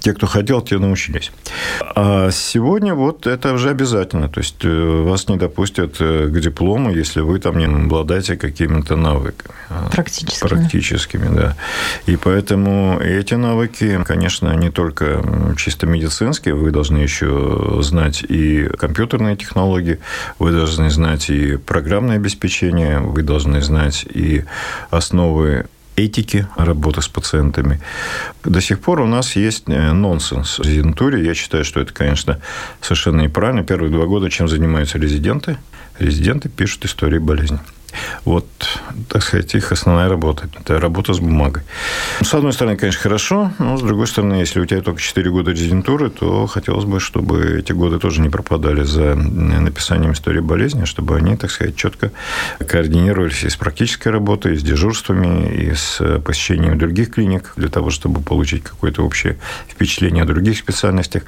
те, 0.00 0.12
кто 0.12 0.26
хотел, 0.26 0.62
те 0.62 0.78
научились. 0.78 1.32
А 1.94 2.30
сегодня 2.30 2.94
вот 2.94 3.26
это 3.26 3.52
уже 3.52 3.70
обязательно. 3.70 4.28
То 4.28 4.40
есть 4.40 4.64
э, 4.64 5.02
вас 5.02 5.28
не 5.28 5.36
допустят 5.36 5.96
э, 6.00 6.28
к 6.28 6.40
диплому, 6.40 6.92
если 6.92 7.20
вы 7.20 7.38
там 7.38 7.58
не 7.58 7.64
обладаете 7.64 8.36
какими-то 8.36 8.96
навыками. 8.96 9.54
А, 9.68 9.88
Практическими. 9.90 10.48
Практическими, 10.48 11.34
да. 11.34 11.56
И 12.06 12.16
поэтому 12.16 12.98
эти 13.00 13.34
навыки, 13.34 14.00
конечно, 14.04 14.54
не 14.56 14.70
только 14.70 15.22
чисто 15.56 15.86
медицинские, 15.86 16.54
вы 16.54 16.70
должны 16.70 16.98
еще 16.98 17.78
знать 17.80 18.24
и 18.28 18.68
компьютерные 18.78 19.36
технологии, 19.36 19.98
вы 20.38 20.52
должны 20.52 20.90
знать 20.90 21.30
и 21.30 21.56
программное 21.56 22.16
обеспечение, 22.16 23.00
вы 23.00 23.22
должны 23.22 23.60
знать 23.62 24.06
и 24.08 24.44
основы 24.90 25.66
этики 25.96 26.46
работы 26.56 27.02
с 27.02 27.08
пациентами. 27.08 27.80
До 28.44 28.60
сих 28.60 28.80
пор 28.80 29.00
у 29.00 29.06
нас 29.06 29.36
есть 29.36 29.64
э, 29.66 29.92
нонсенс 29.92 30.58
в 30.58 30.62
резидентуре. 30.62 31.24
Я 31.24 31.34
считаю, 31.34 31.64
что 31.64 31.80
это, 31.80 31.92
конечно, 31.92 32.40
совершенно 32.80 33.22
неправильно. 33.22 33.64
Первые 33.64 33.90
два 33.90 34.06
года 34.06 34.30
чем 34.30 34.48
занимаются 34.48 34.98
резиденты? 34.98 35.56
Резиденты 35.98 36.48
пишут 36.48 36.84
истории 36.84 37.18
болезни. 37.18 37.58
Вот, 38.24 38.46
так 39.08 39.22
сказать, 39.22 39.54
их 39.54 39.72
основная 39.72 40.08
работа. 40.08 40.48
Это 40.60 40.80
работа 40.80 41.12
с 41.12 41.20
бумагой. 41.20 41.62
С 42.22 42.34
одной 42.34 42.52
стороны, 42.52 42.76
конечно, 42.76 43.00
хорошо, 43.00 43.52
но 43.58 43.76
с 43.76 43.82
другой 43.82 44.06
стороны, 44.06 44.34
если 44.34 44.60
у 44.60 44.66
тебя 44.66 44.82
только 44.82 45.00
4 45.00 45.30
года 45.30 45.50
резидентуры, 45.50 46.10
то 46.10 46.46
хотелось 46.46 46.84
бы, 46.84 47.00
чтобы 47.00 47.58
эти 47.58 47.72
годы 47.72 47.98
тоже 47.98 48.20
не 48.20 48.28
пропадали 48.28 48.82
за 48.82 49.14
написанием 49.14 50.12
истории 50.12 50.40
болезни, 50.40 50.84
чтобы 50.84 51.16
они, 51.16 51.36
так 51.36 51.50
сказать, 51.50 51.76
четко 51.76 52.10
координировались 52.66 53.44
и 53.44 53.48
с 53.48 53.56
практической 53.56 54.08
работой, 54.08 54.54
и 54.54 54.56
с 54.56 54.62
дежурствами, 54.62 55.54
и 55.54 55.74
с 55.74 56.00
посещением 56.24 56.78
других 56.78 57.12
клиник, 57.12 57.52
для 57.56 57.68
того, 57.68 57.90
чтобы 57.90 58.20
получить 58.20 58.62
какое-то 58.64 59.02
общее 59.02 59.38
впечатление 59.68 60.24
о 60.24 60.26
других 60.26 60.58
специальностях. 60.58 61.24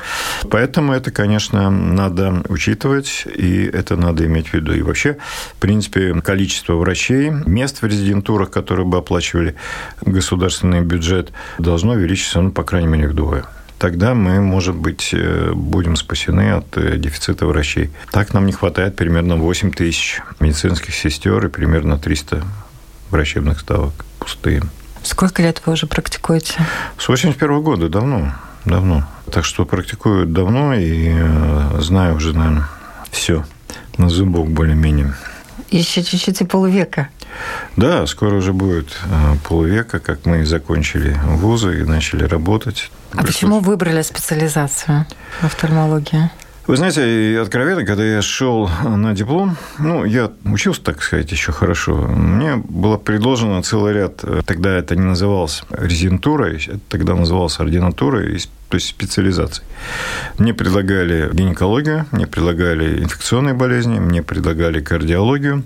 Поэтому 0.51 0.93
это, 0.93 1.11
конечно, 1.11 1.71
надо 1.71 2.43
учитывать, 2.49 3.25
и 3.27 3.65
это 3.65 3.97
надо 3.97 4.25
иметь 4.27 4.49
в 4.49 4.55
виду. 4.55 4.73
И 4.73 4.83
вообще, 4.83 5.19
в 5.55 5.61
принципе, 5.61 6.21
количество 6.21 6.58
количество 6.59 6.75
врачей, 6.75 7.31
мест 7.31 7.83
в 7.83 7.87
резидентурах, 7.87 8.51
которые 8.51 8.85
бы 8.85 8.99
оплачивали 8.99 9.55
государственный 10.01 10.81
бюджет, 10.81 11.33
должно 11.59 11.93
увеличиться, 11.93 12.41
ну, 12.41 12.51
по 12.51 12.65
крайней 12.65 12.89
мере, 12.89 13.09
вдвое 13.09 13.45
тогда 13.79 14.13
мы, 14.13 14.41
может 14.41 14.75
быть, 14.75 15.11
э, 15.13 15.53
будем 15.55 15.95
спасены 15.95 16.51
от 16.51 16.77
э, 16.77 16.97
дефицита 16.97 17.47
врачей. 17.47 17.91
Так 18.11 18.35
нам 18.35 18.47
не 18.47 18.53
хватает 18.53 18.97
примерно 18.97 19.37
8 19.37 19.71
тысяч 19.71 20.21
медицинских 20.41 20.93
сестер 20.97 21.47
и 21.47 21.49
примерно 21.49 21.97
300 21.97 22.43
врачебных 23.11 23.61
ставок 23.61 23.93
пустые. 24.19 24.63
Сколько 25.05 25.43
лет 25.43 25.63
вы 25.65 25.75
уже 25.75 25.87
практикуете? 25.87 26.55
С 26.99 27.09
81 27.09 27.63
года, 27.63 27.89
давно, 27.89 28.33
давно. 28.65 29.05
Так 29.31 29.45
что 29.45 29.65
практикую 29.65 30.27
давно 30.27 30.75
и 30.75 31.13
э, 31.15 31.81
знаю 31.81 32.17
уже, 32.17 32.37
наверное, 32.37 32.67
все 33.13 33.45
на 33.97 34.09
зубок 34.09 34.49
более-менее. 34.49 35.15
Еще 35.71 36.03
чуть-чуть 36.03 36.41
и 36.41 36.45
полвека. 36.45 37.09
Да, 37.77 38.07
скоро 38.07 38.37
уже 38.37 38.53
будет 38.53 38.97
э, 39.05 39.35
полвека, 39.47 39.99
как 40.01 40.25
мы 40.25 40.45
закончили 40.47 41.17
вузы 41.25 41.81
и 41.81 41.83
начали 41.85 42.25
работать. 42.25 42.91
А 43.13 43.19
Пришлось... 43.19 43.35
почему 43.35 43.61
выбрали 43.61 44.03
специализацию 44.03 45.07
в 45.41 45.45
офтальмологии? 45.45 46.31
Вы 46.69 46.77
знаете, 46.77 47.41
откровенно, 47.41 47.87
когда 47.87 48.05
я 48.05 48.21
шел 48.21 48.69
на 48.85 49.15
диплом, 49.15 49.57
ну, 49.79 50.05
я 50.05 50.31
учился, 50.45 50.83
так 50.83 51.03
сказать, 51.03 51.33
еще 51.33 51.51
хорошо, 51.51 51.95
мне 51.95 52.57
было 52.57 52.99
предложено 52.99 53.63
целый 53.63 53.95
ряд, 53.95 54.21
э, 54.23 54.43
тогда 54.45 54.77
это 54.77 54.95
не 54.95 55.05
называлось 55.05 55.63
резидентурой, 55.71 56.57
это 56.57 56.81
тогда 56.91 57.15
называлось 57.15 57.59
ординатурой, 57.59 58.39
то 58.69 58.77
есть 58.77 58.89
специализацией. 58.89 59.67
Мне 60.39 60.55
предлагали 60.55 61.31
гинекологию, 61.33 62.07
мне 62.13 62.27
предлагали 62.27 63.03
инфекционные 63.03 63.55
болезни, 63.55 63.99
мне 63.99 64.23
предлагали 64.23 64.81
кардиологию, 64.81 65.65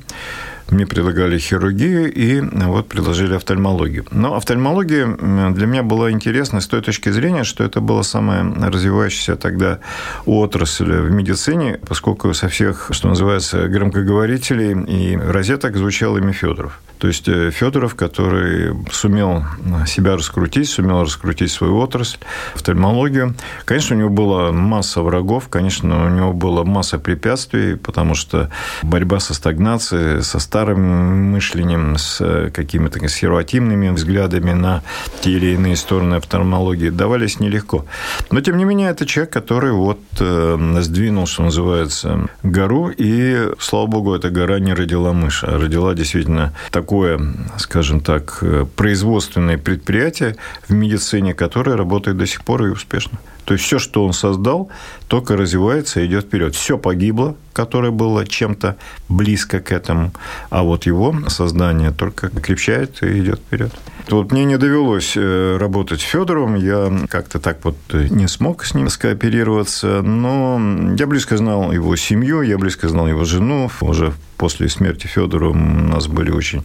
мне 0.71 0.87
предлагали 0.87 1.39
хирургию 1.39 2.13
и 2.13 2.41
вот 2.41 2.89
предложили 2.89 3.35
офтальмологию. 3.35 4.07
Но 4.11 4.37
офтальмология 4.37 5.07
для 5.53 5.67
меня 5.67 5.83
была 5.83 6.11
интересна 6.11 6.61
с 6.61 6.67
той 6.67 6.81
точки 6.81 7.11
зрения, 7.11 7.45
что 7.45 7.65
это 7.65 7.81
была 7.81 8.03
самая 8.03 8.45
развивающаяся 8.45 9.37
тогда 9.37 9.81
отрасль 10.25 10.93
в 10.93 11.11
медицине, 11.11 11.79
поскольку 11.87 12.33
со 12.33 12.49
всех, 12.49 12.89
что 12.93 13.09
называется, 13.09 13.69
громкоговорителей 13.69 14.73
и 14.85 15.17
розеток 15.17 15.77
звучал 15.77 16.17
имя 16.17 16.33
Федоров. 16.33 16.81
То 17.03 17.09
есть 17.09 17.27
э, 17.29 17.51
Федоров, 17.51 17.97
который 17.97 18.77
сумел 18.93 19.43
себя 19.89 20.15
раскрутить, 20.15 20.69
сумел 20.69 21.03
раскрутить 21.03 21.51
свою 21.51 21.79
отрасль, 21.79 22.19
офтальмологию. 22.55 23.35
Конечно, 23.65 23.97
у 23.97 23.99
него 23.99 24.09
была 24.09 24.53
масса 24.53 25.03
врагов, 25.03 25.49
конечно, 25.49 26.07
у 26.07 26.09
него 26.11 26.33
была 26.33 26.63
масса 26.63 27.01
препятствий, 27.01 27.75
потому 27.75 28.15
что 28.15 28.51
борьба 28.85 29.19
со 29.19 29.35
стагнацией, 29.35 30.23
со 30.23 30.39
старым 30.39 31.33
мышлением, 31.33 31.97
с 31.97 32.21
э, 32.21 32.51
какими-то 32.55 33.01
консервативными 33.01 33.89
взглядами 33.89 34.53
на 34.53 34.85
те 35.23 35.33
или 35.33 35.55
иные 35.55 35.75
стороны 35.75 36.15
офтальмологии 36.15 36.91
давались 36.91 37.41
нелегко. 37.41 37.85
Но, 38.31 38.41
тем 38.43 38.57
не 38.59 38.65
менее, 38.65 38.91
это 38.91 39.07
человек, 39.07 39.33
который 39.33 39.73
вот 39.73 39.99
э, 40.21 40.77
сдвинул, 40.83 41.27
что 41.27 41.43
называется, 41.43 42.29
гору, 42.45 42.93
и, 42.97 43.49
слава 43.59 43.89
богу, 43.89 44.15
эта 44.15 44.31
гора 44.31 44.61
не 44.61 44.73
родила 44.73 45.13
мышь, 45.13 45.43
а 45.43 45.59
родила 45.59 45.95
действительно 45.95 46.53
такую 46.71 46.92
такое, 46.93 47.21
скажем 47.59 48.01
так, 48.01 48.39
э, 48.43 48.67
производственное 48.77 49.57
предприятие 49.57 50.37
в 50.69 50.75
медицине, 50.75 51.33
которое 51.33 51.75
работает 51.75 52.19
до 52.19 52.27
сих 52.27 52.43
пор 52.45 52.67
и 52.67 52.69
успешно. 52.69 53.19
То 53.45 53.55
есть 53.55 53.65
все, 53.65 53.79
что 53.79 54.05
он 54.05 54.13
создал, 54.13 54.69
только 55.09 55.37
развивается 55.37 56.01
и 56.01 56.07
идет 56.07 56.27
вперед. 56.27 56.55
Все 56.55 56.79
погибло, 56.79 57.37
которое 57.53 57.91
было 57.91 58.27
чем-то 58.27 58.77
близко 59.09 59.61
к 59.61 59.73
этому, 59.73 60.13
а 60.51 60.63
вот 60.63 60.87
его 60.87 61.15
создание 61.29 61.91
только 61.91 62.29
крепчает 62.29 63.03
и 63.03 63.19
идет 63.21 63.41
вперед. 63.41 63.73
Вот 64.09 64.33
мне 64.33 64.45
не 64.45 64.59
довелось 64.59 65.13
э, 65.17 65.57
работать 65.59 66.01
с 66.01 66.05
Федоровым, 66.05 66.57
я 66.57 67.07
как-то 67.09 67.39
так 67.39 67.59
вот 67.65 67.77
э, 67.91 68.09
не 68.11 68.27
смог 68.27 68.65
с 68.65 68.75
ним 68.75 68.89
скооперироваться, 68.89 70.03
но 70.03 70.61
я 70.99 71.07
близко 71.07 71.37
знал 71.37 71.73
его 71.73 71.95
семью, 71.97 72.43
я 72.43 72.59
близко 72.59 72.89
знал 72.89 73.07
его 73.07 73.25
жену, 73.25 73.71
уже 73.81 74.13
после 74.37 74.69
смерти 74.69 75.07
Федора 75.07 75.51
у 75.51 75.55
нас 75.55 76.09
были 76.09 76.33
очень 76.33 76.65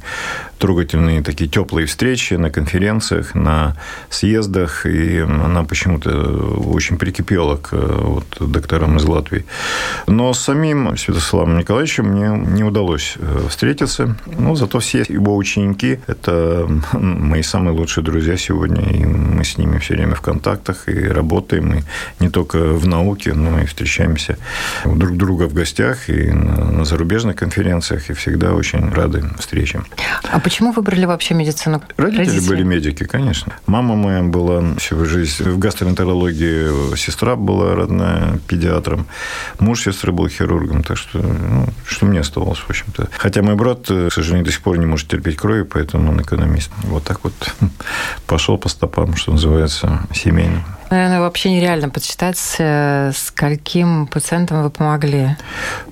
трогательные 0.57 1.21
такие 1.21 1.47
теплые 1.47 1.85
встречи 1.85 2.33
на 2.33 2.49
конференциях, 2.49 3.35
на 3.35 3.77
съездах, 4.09 4.87
и 4.87 5.19
она 5.19 5.63
почему-то 5.63 6.09
очень 6.71 6.97
прикипела 6.97 7.57
к 7.57 7.71
вот, 7.73 8.25
докторам 8.39 8.97
из 8.97 9.05
Латвии. 9.05 9.45
Но 10.07 10.33
с 10.33 10.39
самим 10.39 10.97
Святославом 10.97 11.57
Николаевичем 11.57 12.05
мне 12.05 12.51
не 12.51 12.63
удалось 12.63 13.15
встретиться. 13.49 14.15
Но 14.25 14.55
зато 14.55 14.79
все 14.79 15.05
его 15.07 15.35
ученики– 15.35 15.99
это 16.07 16.67
мои 16.93 17.41
самые 17.41 17.75
лучшие 17.75 18.03
друзья 18.03 18.37
сегодня. 18.37 18.81
И 18.91 19.05
мы 19.05 19.43
с 19.43 19.57
ними 19.57 19.77
все 19.79 19.95
время 19.95 20.15
в 20.15 20.21
контактах 20.21 20.87
и 20.87 21.07
работаем. 21.07 21.75
И 21.75 21.83
не 22.19 22.29
только 22.29 22.57
в 22.57 22.87
науке, 22.87 23.33
но 23.33 23.59
и 23.59 23.65
встречаемся 23.65 24.37
друг 24.85 25.17
друга 25.17 25.43
в 25.47 25.53
гостях 25.53 26.09
и 26.09 26.31
на 26.31 26.85
зарубежных 26.85 27.35
конференциях. 27.35 28.09
И 28.09 28.13
всегда 28.13 28.53
очень 28.53 28.89
рады 28.91 29.23
встречам. 29.39 29.85
А 30.31 30.39
почему 30.39 30.71
выбрали 30.71 31.05
вообще 31.05 31.33
медицину? 31.33 31.81
Родители, 31.97 32.25
Родители 32.25 32.49
были 32.49 32.63
медики, 32.63 33.03
конечно. 33.03 33.53
Мама 33.65 33.95
моя 33.95 34.23
была 34.23 34.63
всю 34.77 35.05
жизнь 35.05 35.43
в 35.43 35.57
гастроэнтерологии, 35.59 36.56
сестра 36.95 37.35
была 37.35 37.75
родная 37.75 38.39
педиатром, 38.47 39.07
муж 39.59 39.83
сестры 39.83 40.11
был 40.11 40.27
хирургом, 40.27 40.83
так 40.83 40.97
что, 40.97 41.19
ну, 41.19 41.67
что 41.85 42.05
мне 42.05 42.19
оставалось, 42.19 42.59
в 42.59 42.69
общем-то. 42.69 43.09
Хотя 43.17 43.41
мой 43.41 43.55
брат, 43.55 43.87
к 43.87 44.11
сожалению, 44.11 44.45
до 44.45 44.51
сих 44.51 44.61
пор 44.61 44.77
не 44.77 44.85
может 44.85 45.07
терпеть 45.07 45.37
крови, 45.37 45.63
поэтому 45.63 46.11
он 46.11 46.21
экономист. 46.21 46.71
Вот 46.83 47.03
так 47.03 47.23
вот 47.23 47.33
пошел 48.27 48.57
по 48.57 48.69
стопам, 48.69 49.15
что 49.15 49.31
называется, 49.31 50.01
семейным. 50.13 50.63
Наверное, 50.89 51.19
вообще 51.19 51.51
нереально 51.51 51.89
подсчитать, 51.89 52.55
э, 52.59 53.11
скольким 53.13 54.07
пациентам 54.07 54.63
вы 54.63 54.69
помогли. 54.69 55.35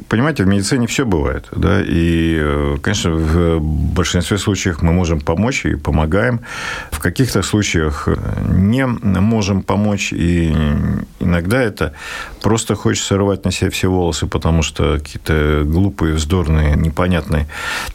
Понимаете, 0.08 0.44
в 0.44 0.48
медицине 0.48 0.88
все 0.88 1.06
бывает. 1.06 1.48
Да? 1.52 1.82
И, 1.82 2.38
э, 2.40 2.78
конечно, 2.82 3.12
в 3.12 3.60
большинстве 3.60 4.38
случаев 4.38 4.82
мы 4.82 4.94
можем 4.94 5.20
помочь 5.20 5.66
и 5.66 5.76
помогаем. 5.76 6.40
В 6.92 7.00
каких-то 7.00 7.42
случаях 7.42 8.08
э, 8.08 8.16
не 8.50 8.86
можем 8.86 9.64
помочь. 9.64 10.14
И 10.14 10.56
иногда 11.20 11.62
это 11.62 11.94
просто 12.42 12.76
хочется 12.76 13.18
рвать 13.18 13.44
на 13.44 13.52
себе 13.52 13.72
все 13.72 13.90
волосы, 13.90 14.28
потому 14.28 14.62
что 14.62 14.98
какие-то 14.98 15.64
глупые, 15.66 16.14
вздорные, 16.14 16.76
непонятные 16.76 17.48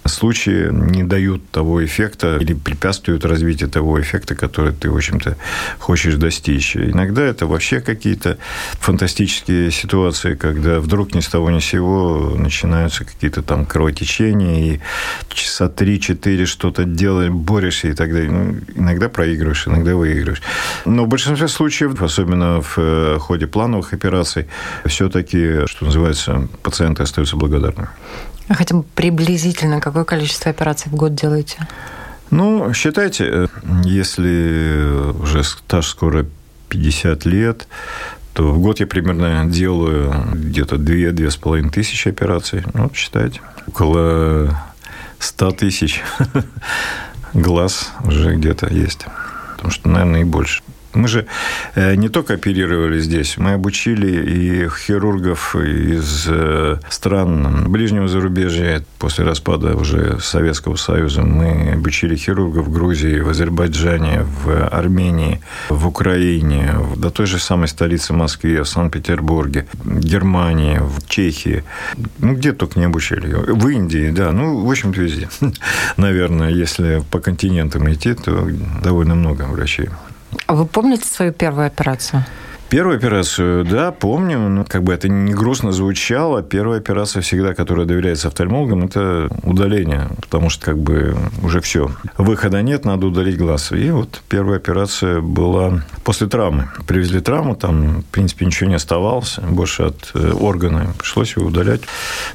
случаи 0.04 0.68
не 0.70 1.02
дают 1.04 1.50
того 1.50 1.82
эффекта 1.84 2.36
или 2.36 2.52
препятствуют 2.52 3.24
развитию 3.24 3.70
того 3.70 4.00
эффекта, 4.00 4.34
который 4.34 4.72
ты, 4.72 4.90
в 4.90 4.96
общем-то, 4.96 5.36
хочешь 5.78 6.16
достичь. 6.16 6.76
Иногда 6.90 7.22
это 7.22 7.46
вообще 7.46 7.80
какие-то 7.80 8.38
фантастические 8.80 9.70
ситуации, 9.70 10.34
когда 10.34 10.80
вдруг 10.80 11.14
ни 11.14 11.20
с 11.20 11.28
того 11.28 11.50
ни 11.50 11.60
с 11.60 11.64
сего 11.64 12.34
начинаются 12.36 13.04
какие-то 13.04 13.42
там 13.42 13.64
кровотечения, 13.64 14.74
и 14.74 14.80
часа 15.28 15.68
три-четыре 15.68 16.46
что-то 16.46 16.84
делаешь, 16.84 17.30
борешься 17.30 17.88
и 17.88 17.92
так 17.92 18.12
далее. 18.12 18.30
Ну, 18.30 18.56
иногда 18.74 19.08
проигрываешь, 19.08 19.66
иногда 19.66 19.94
выигрываешь. 19.94 20.42
Но 20.84 21.04
в 21.04 21.08
большинстве 21.08 21.48
случаев, 21.48 22.02
особенно 22.02 22.60
в 22.60 22.74
э, 22.76 23.18
ходе 23.18 23.46
плановых 23.46 23.92
операций, 23.92 24.46
все-таки, 24.86 25.66
что 25.66 25.84
называется, 25.84 26.48
пациенты 26.62 27.02
остаются 27.02 27.36
благодарными. 27.36 27.88
А 28.48 28.54
хотя 28.54 28.74
бы 28.76 28.82
приблизительно 28.82 29.80
какое 29.80 30.04
количество 30.04 30.50
операций 30.50 30.90
в 30.90 30.96
год 30.96 31.14
делаете? 31.14 31.68
Ну, 32.30 32.72
считайте, 32.74 33.24
э, 33.24 33.46
если 33.84 35.12
уже 35.20 35.44
стаж 35.44 35.86
скоро 35.86 36.26
50 36.70 37.26
лет, 37.26 37.68
то 38.32 38.52
в 38.52 38.60
год 38.60 38.80
я 38.80 38.86
примерно 38.86 39.44
делаю 39.46 40.14
где-то 40.32 40.76
2-2,5 40.76 41.70
тысячи 41.70 42.08
операций. 42.08 42.62
Ну, 42.72 42.90
считайте, 42.94 43.40
около 43.66 44.56
100 45.18 45.50
тысяч 45.52 46.02
глаз 47.34 47.92
уже 48.04 48.36
где-то 48.36 48.72
есть. 48.72 49.04
Потому 49.56 49.70
что, 49.70 49.88
наверное, 49.88 50.20
и 50.22 50.24
больше. 50.24 50.62
Мы 50.92 51.06
же 51.06 51.26
э, 51.76 51.94
не 51.94 52.08
только 52.08 52.34
оперировали 52.34 52.98
здесь, 52.98 53.36
мы 53.38 53.52
обучили 53.52 54.08
и 54.08 54.68
хирургов 54.68 55.54
из 55.54 56.26
э, 56.28 56.78
стран 56.88 57.70
ближнего 57.70 58.08
зарубежья. 58.08 58.84
После 58.98 59.24
распада 59.24 59.76
уже 59.76 60.18
Советского 60.20 60.76
Союза 60.76 61.22
мы 61.22 61.72
обучили 61.74 62.16
хирургов 62.16 62.66
в 62.66 62.72
Грузии, 62.72 63.20
в 63.20 63.28
Азербайджане, 63.28 64.26
в 64.44 64.66
Армении, 64.66 65.40
в 65.68 65.86
Украине, 65.86 66.74
до 66.96 67.10
той 67.10 67.26
же 67.26 67.38
самой 67.38 67.68
столицы 67.68 68.12
Москве, 68.12 68.62
в 68.62 68.68
Санкт-Петербурге, 68.68 69.66
в 69.84 70.00
Германии, 70.00 70.80
в 70.80 71.06
Чехии. 71.08 71.62
Ну, 72.18 72.34
где 72.34 72.52
только 72.52 72.80
не 72.80 72.86
обучили. 72.86 73.32
В 73.32 73.68
Индии, 73.68 74.10
да. 74.10 74.32
Ну, 74.32 74.64
в 74.64 74.70
общем-то, 74.70 75.00
везде. 75.00 75.28
Наверное, 75.96 76.50
если 76.50 77.02
по 77.10 77.20
континентам 77.20 77.90
идти, 77.92 78.14
то 78.14 78.48
довольно 78.82 79.14
много 79.14 79.42
врачей. 79.42 79.88
А 80.46 80.54
вы 80.54 80.66
помните 80.66 81.06
свою 81.06 81.32
первую 81.32 81.66
операцию? 81.66 82.24
Первую 82.70 82.98
операцию, 82.98 83.64
да, 83.64 83.90
помню. 83.90 84.38
Ну, 84.38 84.64
как 84.64 84.84
бы 84.84 84.94
это 84.94 85.08
не 85.08 85.34
грустно 85.34 85.72
звучало. 85.72 86.40
Первая 86.40 86.78
операция 86.78 87.20
всегда, 87.20 87.52
которая 87.52 87.84
доверяется 87.84 88.28
офтальмологам, 88.28 88.84
это 88.84 89.28
удаление. 89.42 90.06
Потому 90.20 90.50
что 90.50 90.66
как 90.66 90.78
бы 90.78 91.16
уже 91.42 91.60
все. 91.60 91.90
Выхода 92.16 92.62
нет, 92.62 92.84
надо 92.84 93.08
удалить 93.08 93.36
глаз. 93.36 93.72
И 93.72 93.90
вот 93.90 94.22
первая 94.28 94.58
операция 94.58 95.20
была 95.20 95.82
после 96.04 96.28
травмы. 96.28 96.68
Привезли 96.86 97.18
травму, 97.18 97.56
там, 97.56 98.02
в 98.02 98.04
принципе, 98.04 98.46
ничего 98.46 98.70
не 98.70 98.76
оставалось. 98.76 99.40
Больше 99.40 99.82
от 99.82 100.12
э, 100.14 100.30
органа. 100.30 100.94
Пришлось 100.96 101.34
его 101.34 101.48
удалять. 101.48 101.80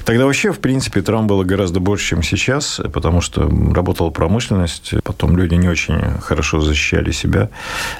Тогда 0.04 0.26
вообще, 0.26 0.52
в 0.52 0.58
принципе, 0.58 1.00
травм 1.00 1.28
было 1.28 1.44
гораздо 1.44 1.80
больше, 1.80 2.08
чем 2.08 2.22
сейчас. 2.22 2.78
Потому 2.92 3.22
что 3.22 3.50
работала 3.74 4.10
промышленность. 4.10 4.92
Потом 5.02 5.34
люди 5.34 5.54
не 5.54 5.68
очень 5.70 5.98
хорошо 6.20 6.60
защищали 6.60 7.10
себя. 7.10 7.48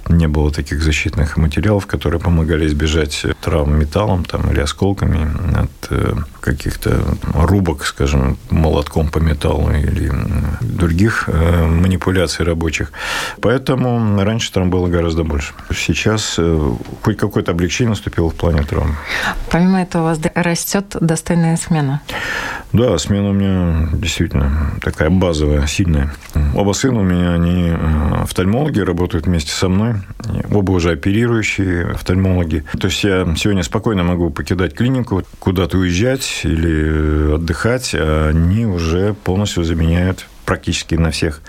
Не 0.07 0.29
было 0.29 0.51
таких 0.51 0.83
защитных 0.83 1.39
материалов, 1.39 1.87
которые 1.87 2.26
помогали 2.27 2.67
избежать 2.67 3.25
травм 3.41 3.79
металлом 3.79 4.25
там, 4.25 4.51
или 4.51 4.59
осколками 4.59 5.29
от 5.63 5.71
э, 5.91 6.15
каких-то 6.41 7.01
рубок, 7.35 7.87
скажем, 7.87 8.37
молотком 8.51 9.07
по 9.11 9.19
металлу 9.19 9.71
или 9.71 10.11
других 10.61 11.29
э, 11.29 11.67
манипуляций 11.67 12.45
рабочих. 12.45 12.91
Поэтому 13.41 14.21
раньше 14.25 14.53
травм 14.53 14.71
было 14.71 14.89
гораздо 14.89 15.23
больше. 15.23 15.55
Сейчас 15.73 16.35
э, 16.39 16.71
хоть 17.03 17.17
какое-то 17.17 17.53
облегчение 17.53 17.91
наступило 17.91 18.29
в 18.29 18.35
плане 18.35 18.65
травм. 18.65 18.97
Помимо 19.49 19.83
этого 19.83 20.03
у 20.03 20.05
вас 20.07 20.19
растет 20.35 20.97
достойная 21.01 21.57
смена. 21.57 22.01
Да, 22.73 22.99
смена 22.99 23.31
у 23.31 23.33
меня 23.33 23.89
действительно 23.93 24.73
такая 24.83 25.11
базовая, 25.11 25.67
сильная. 25.69 26.13
Оба 26.55 26.73
сына 26.73 27.01
у 27.01 27.05
меня, 27.05 27.35
они 27.35 27.73
офтальмологи, 28.21 28.81
работают 28.81 29.27
вместе 29.27 29.53
со 29.53 29.69
мной. 29.69 29.95
Оба 30.51 30.73
уже 30.73 30.91
оперирующие 30.91 31.93
офтальмологи 31.93 32.16
офтальмологи. 32.17 32.65
То 32.79 32.89
есть 32.89 33.05
я 33.05 33.35
сегодня 33.37 33.63
спокойно 33.63 34.03
могу 34.03 34.31
покидать 34.31 34.75
клинику, 34.75 35.23
куда-то 35.39 35.79
уезжать 35.79 36.41
или 36.45 37.35
отдыхать, 37.35 37.95
а 37.95 38.29
они 38.31 38.67
уже 38.67 39.15
полностью 39.15 39.65
заменяют 39.65 40.27
практически 40.45 40.95
на 40.95 41.11
всех 41.11 41.43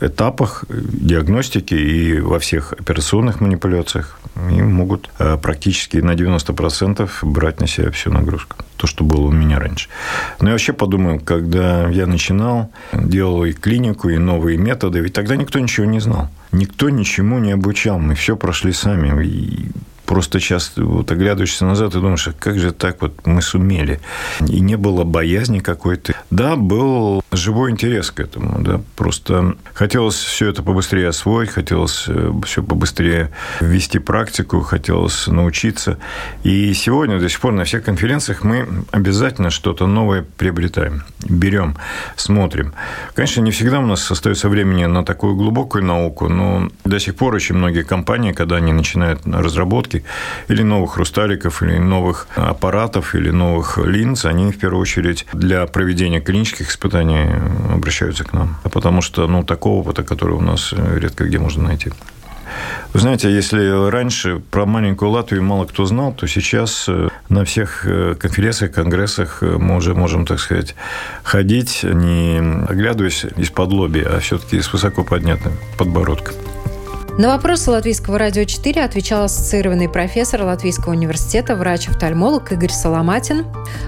этапах 0.00 0.64
диагностики 0.68 1.74
и 1.74 2.20
во 2.20 2.38
всех 2.38 2.74
операционных 2.74 3.40
манипуляциях 3.40 4.20
и 4.50 4.62
могут 4.62 5.10
э, 5.18 5.38
практически 5.38 5.96
на 5.96 6.12
90% 6.12 7.10
брать 7.22 7.60
на 7.60 7.66
себя 7.66 7.90
всю 7.90 8.12
нагрузку. 8.12 8.56
То, 8.76 8.86
что 8.86 9.04
было 9.04 9.22
у 9.22 9.32
меня 9.32 9.58
раньше. 9.58 9.88
Но 10.38 10.48
я 10.48 10.52
вообще 10.52 10.74
подумал, 10.74 11.18
когда 11.18 11.88
я 11.88 12.06
начинал, 12.06 12.70
делал 12.92 13.44
и 13.46 13.52
клинику, 13.52 14.10
и 14.10 14.18
новые 14.18 14.58
методы, 14.58 15.00
ведь 15.00 15.14
тогда 15.14 15.36
никто 15.36 15.58
ничего 15.58 15.86
не 15.86 16.00
знал. 16.00 16.28
Никто 16.52 16.90
ничему 16.90 17.38
не 17.38 17.52
обучал. 17.52 17.98
Мы 17.98 18.14
все 18.14 18.36
прошли 18.36 18.72
сами. 18.72 19.24
И 19.24 19.70
просто 20.06 20.40
сейчас 20.40 20.72
вот 20.76 21.10
оглядываешься 21.10 21.64
назад 21.64 21.94
и 21.94 22.00
думаешь, 22.00 22.26
а 22.28 22.32
как 22.32 22.58
же 22.58 22.72
так 22.72 23.02
вот 23.02 23.26
мы 23.26 23.42
сумели. 23.42 24.00
И 24.48 24.60
не 24.60 24.76
было 24.76 25.04
боязни 25.04 25.58
какой-то. 25.58 26.14
Да, 26.30 26.56
был 26.56 27.22
живой 27.32 27.70
интерес 27.70 28.10
к 28.10 28.20
этому. 28.20 28.60
Да. 28.60 28.80
Просто 28.96 29.56
хотелось 29.74 30.16
все 30.16 30.48
это 30.48 30.62
побыстрее 30.62 31.08
освоить, 31.08 31.50
хотелось 31.50 32.04
э, 32.08 32.32
все 32.44 32.62
побыстрее 32.62 33.32
ввести 33.60 33.98
практику, 33.98 34.60
хотелось 34.60 35.26
научиться. 35.26 35.98
И 36.44 36.72
сегодня 36.74 37.18
до 37.18 37.28
сих 37.28 37.40
пор 37.40 37.52
на 37.52 37.64
всех 37.64 37.84
конференциях 37.84 38.42
мы 38.42 38.66
обязательно 38.90 39.50
что-то 39.50 39.86
новое 39.86 40.24
приобретаем, 40.36 41.02
берем, 41.28 41.76
смотрим. 42.16 42.72
Конечно, 43.14 43.40
не 43.40 43.50
всегда 43.50 43.80
у 43.80 43.86
нас 43.86 44.10
остается 44.10 44.48
времени 44.48 44.86
на 44.86 45.04
такую 45.04 45.36
глубокую 45.36 45.84
науку, 45.84 46.28
но 46.28 46.68
до 46.84 46.98
сих 46.98 47.16
пор 47.16 47.34
очень 47.34 47.56
многие 47.56 47.82
компании, 47.82 48.32
когда 48.32 48.56
они 48.56 48.72
начинают 48.72 49.20
разработки, 49.26 49.95
разработки 49.96 50.04
или 50.48 50.62
новых 50.62 50.92
хрусталиков, 50.92 51.62
или 51.62 51.78
новых 51.78 52.28
аппаратов, 52.36 53.14
или 53.14 53.30
новых 53.30 53.78
линз, 53.78 54.24
они 54.24 54.52
в 54.52 54.58
первую 54.58 54.80
очередь 54.80 55.26
для 55.32 55.66
проведения 55.66 56.20
клинических 56.20 56.70
испытаний 56.70 57.28
обращаются 57.72 58.24
к 58.24 58.32
нам. 58.32 58.56
Потому 58.72 59.02
что 59.02 59.26
ну, 59.28 59.42
такого 59.42 59.80
опыта, 59.80 60.02
который 60.02 60.34
у 60.34 60.40
нас 60.40 60.72
редко 60.72 61.24
где 61.24 61.38
можно 61.38 61.64
найти. 61.64 61.92
Вы 62.92 63.00
знаете, 63.00 63.30
если 63.30 63.90
раньше 63.90 64.40
про 64.50 64.66
маленькую 64.66 65.10
Латвию 65.10 65.42
мало 65.42 65.66
кто 65.66 65.84
знал, 65.84 66.14
то 66.14 66.26
сейчас 66.26 66.86
э, 66.88 67.08
на 67.28 67.44
всех 67.44 67.84
э, 67.84 68.14
конференциях, 68.14 68.72
конгрессах 68.72 69.42
э, 69.42 69.58
мы 69.58 69.76
уже 69.76 69.94
можем, 69.94 70.24
так 70.24 70.38
сказать, 70.38 70.74
ходить, 71.24 71.80
не 71.82 72.38
оглядываясь 72.68 73.26
из-под 73.36 73.72
лоби, 73.72 74.00
а 74.00 74.20
все-таки 74.20 74.60
с 74.60 74.72
высоко 74.72 75.04
поднятым 75.04 75.52
подбородком. 75.76 76.34
На 77.18 77.28
вопросы 77.28 77.70
Латвийского 77.70 78.18
радио 78.18 78.44
4 78.44 78.84
отвечал 78.84 79.24
ассоциированный 79.24 79.88
профессор 79.88 80.42
Латвийского 80.42 80.92
университета, 80.92 81.56
врач-офтальмолог 81.56 82.52
Игорь 82.52 82.70
Соломатин. 82.70 83.46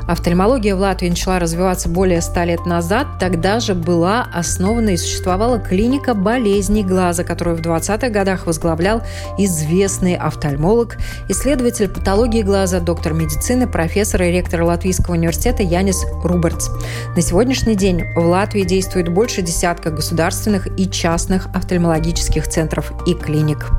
Офтальмология 0.09 0.75
в 0.75 0.81
Латвии 0.81 1.11
начала 1.11 1.39
развиваться 1.39 1.91
более 1.91 2.23
ста 2.23 2.47
лет 2.47 2.65
назад. 2.65 3.07
Тогда 3.21 3.61
же 3.61 3.75
была 3.75 4.27
основана 4.33 4.91
и 4.91 4.97
существовала 4.97 5.59
клиника 5.59 6.15
болезней 6.15 6.83
глаза, 6.83 7.23
которую 7.23 7.59
в 7.59 7.61
20-х 7.61 8.09
годах 8.09 8.47
возглавлял 8.47 9.03
известный 9.37 10.17
офтальмолог, 10.17 10.97
исследователь 11.29 11.91
патологии 11.91 12.41
глаза, 12.41 12.81
доктор 12.81 13.13
медицины, 13.13 13.69
профессор 13.69 14.23
и 14.23 14.33
ректор 14.33 14.63
Латвийского 14.63 15.17
университета 15.17 15.63
Янис 15.63 16.03
Рубертс. 16.25 16.71
На 17.15 17.21
сегодняшний 17.21 17.75
день 17.75 18.05
в 18.17 18.25
Латвии 18.25 18.63
действует 18.63 19.11
больше 19.11 19.43
десятка 19.43 19.91
государственных 19.91 20.67
и 20.81 20.91
частных 20.91 21.49
офтальмологических 21.55 22.49
центров 22.49 22.91
и 23.07 23.18
клиник. 23.19 23.71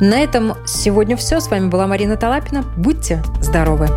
На 0.00 0.20
этом 0.20 0.54
сегодня 0.66 1.16
все. 1.16 1.40
С 1.40 1.48
вами 1.48 1.68
была 1.68 1.86
Марина 1.86 2.16
Талапина. 2.16 2.64
Будьте 2.76 3.22
здоровы! 3.40 3.88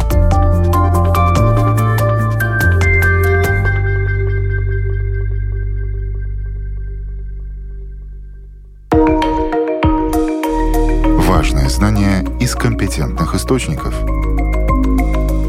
Важные 11.28 11.70
знания 11.70 12.26
из 12.40 12.56
компетентных 12.56 13.36
источников. 13.36 13.94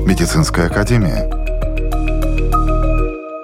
Медицинская 0.07 0.67
академия– 0.67 1.31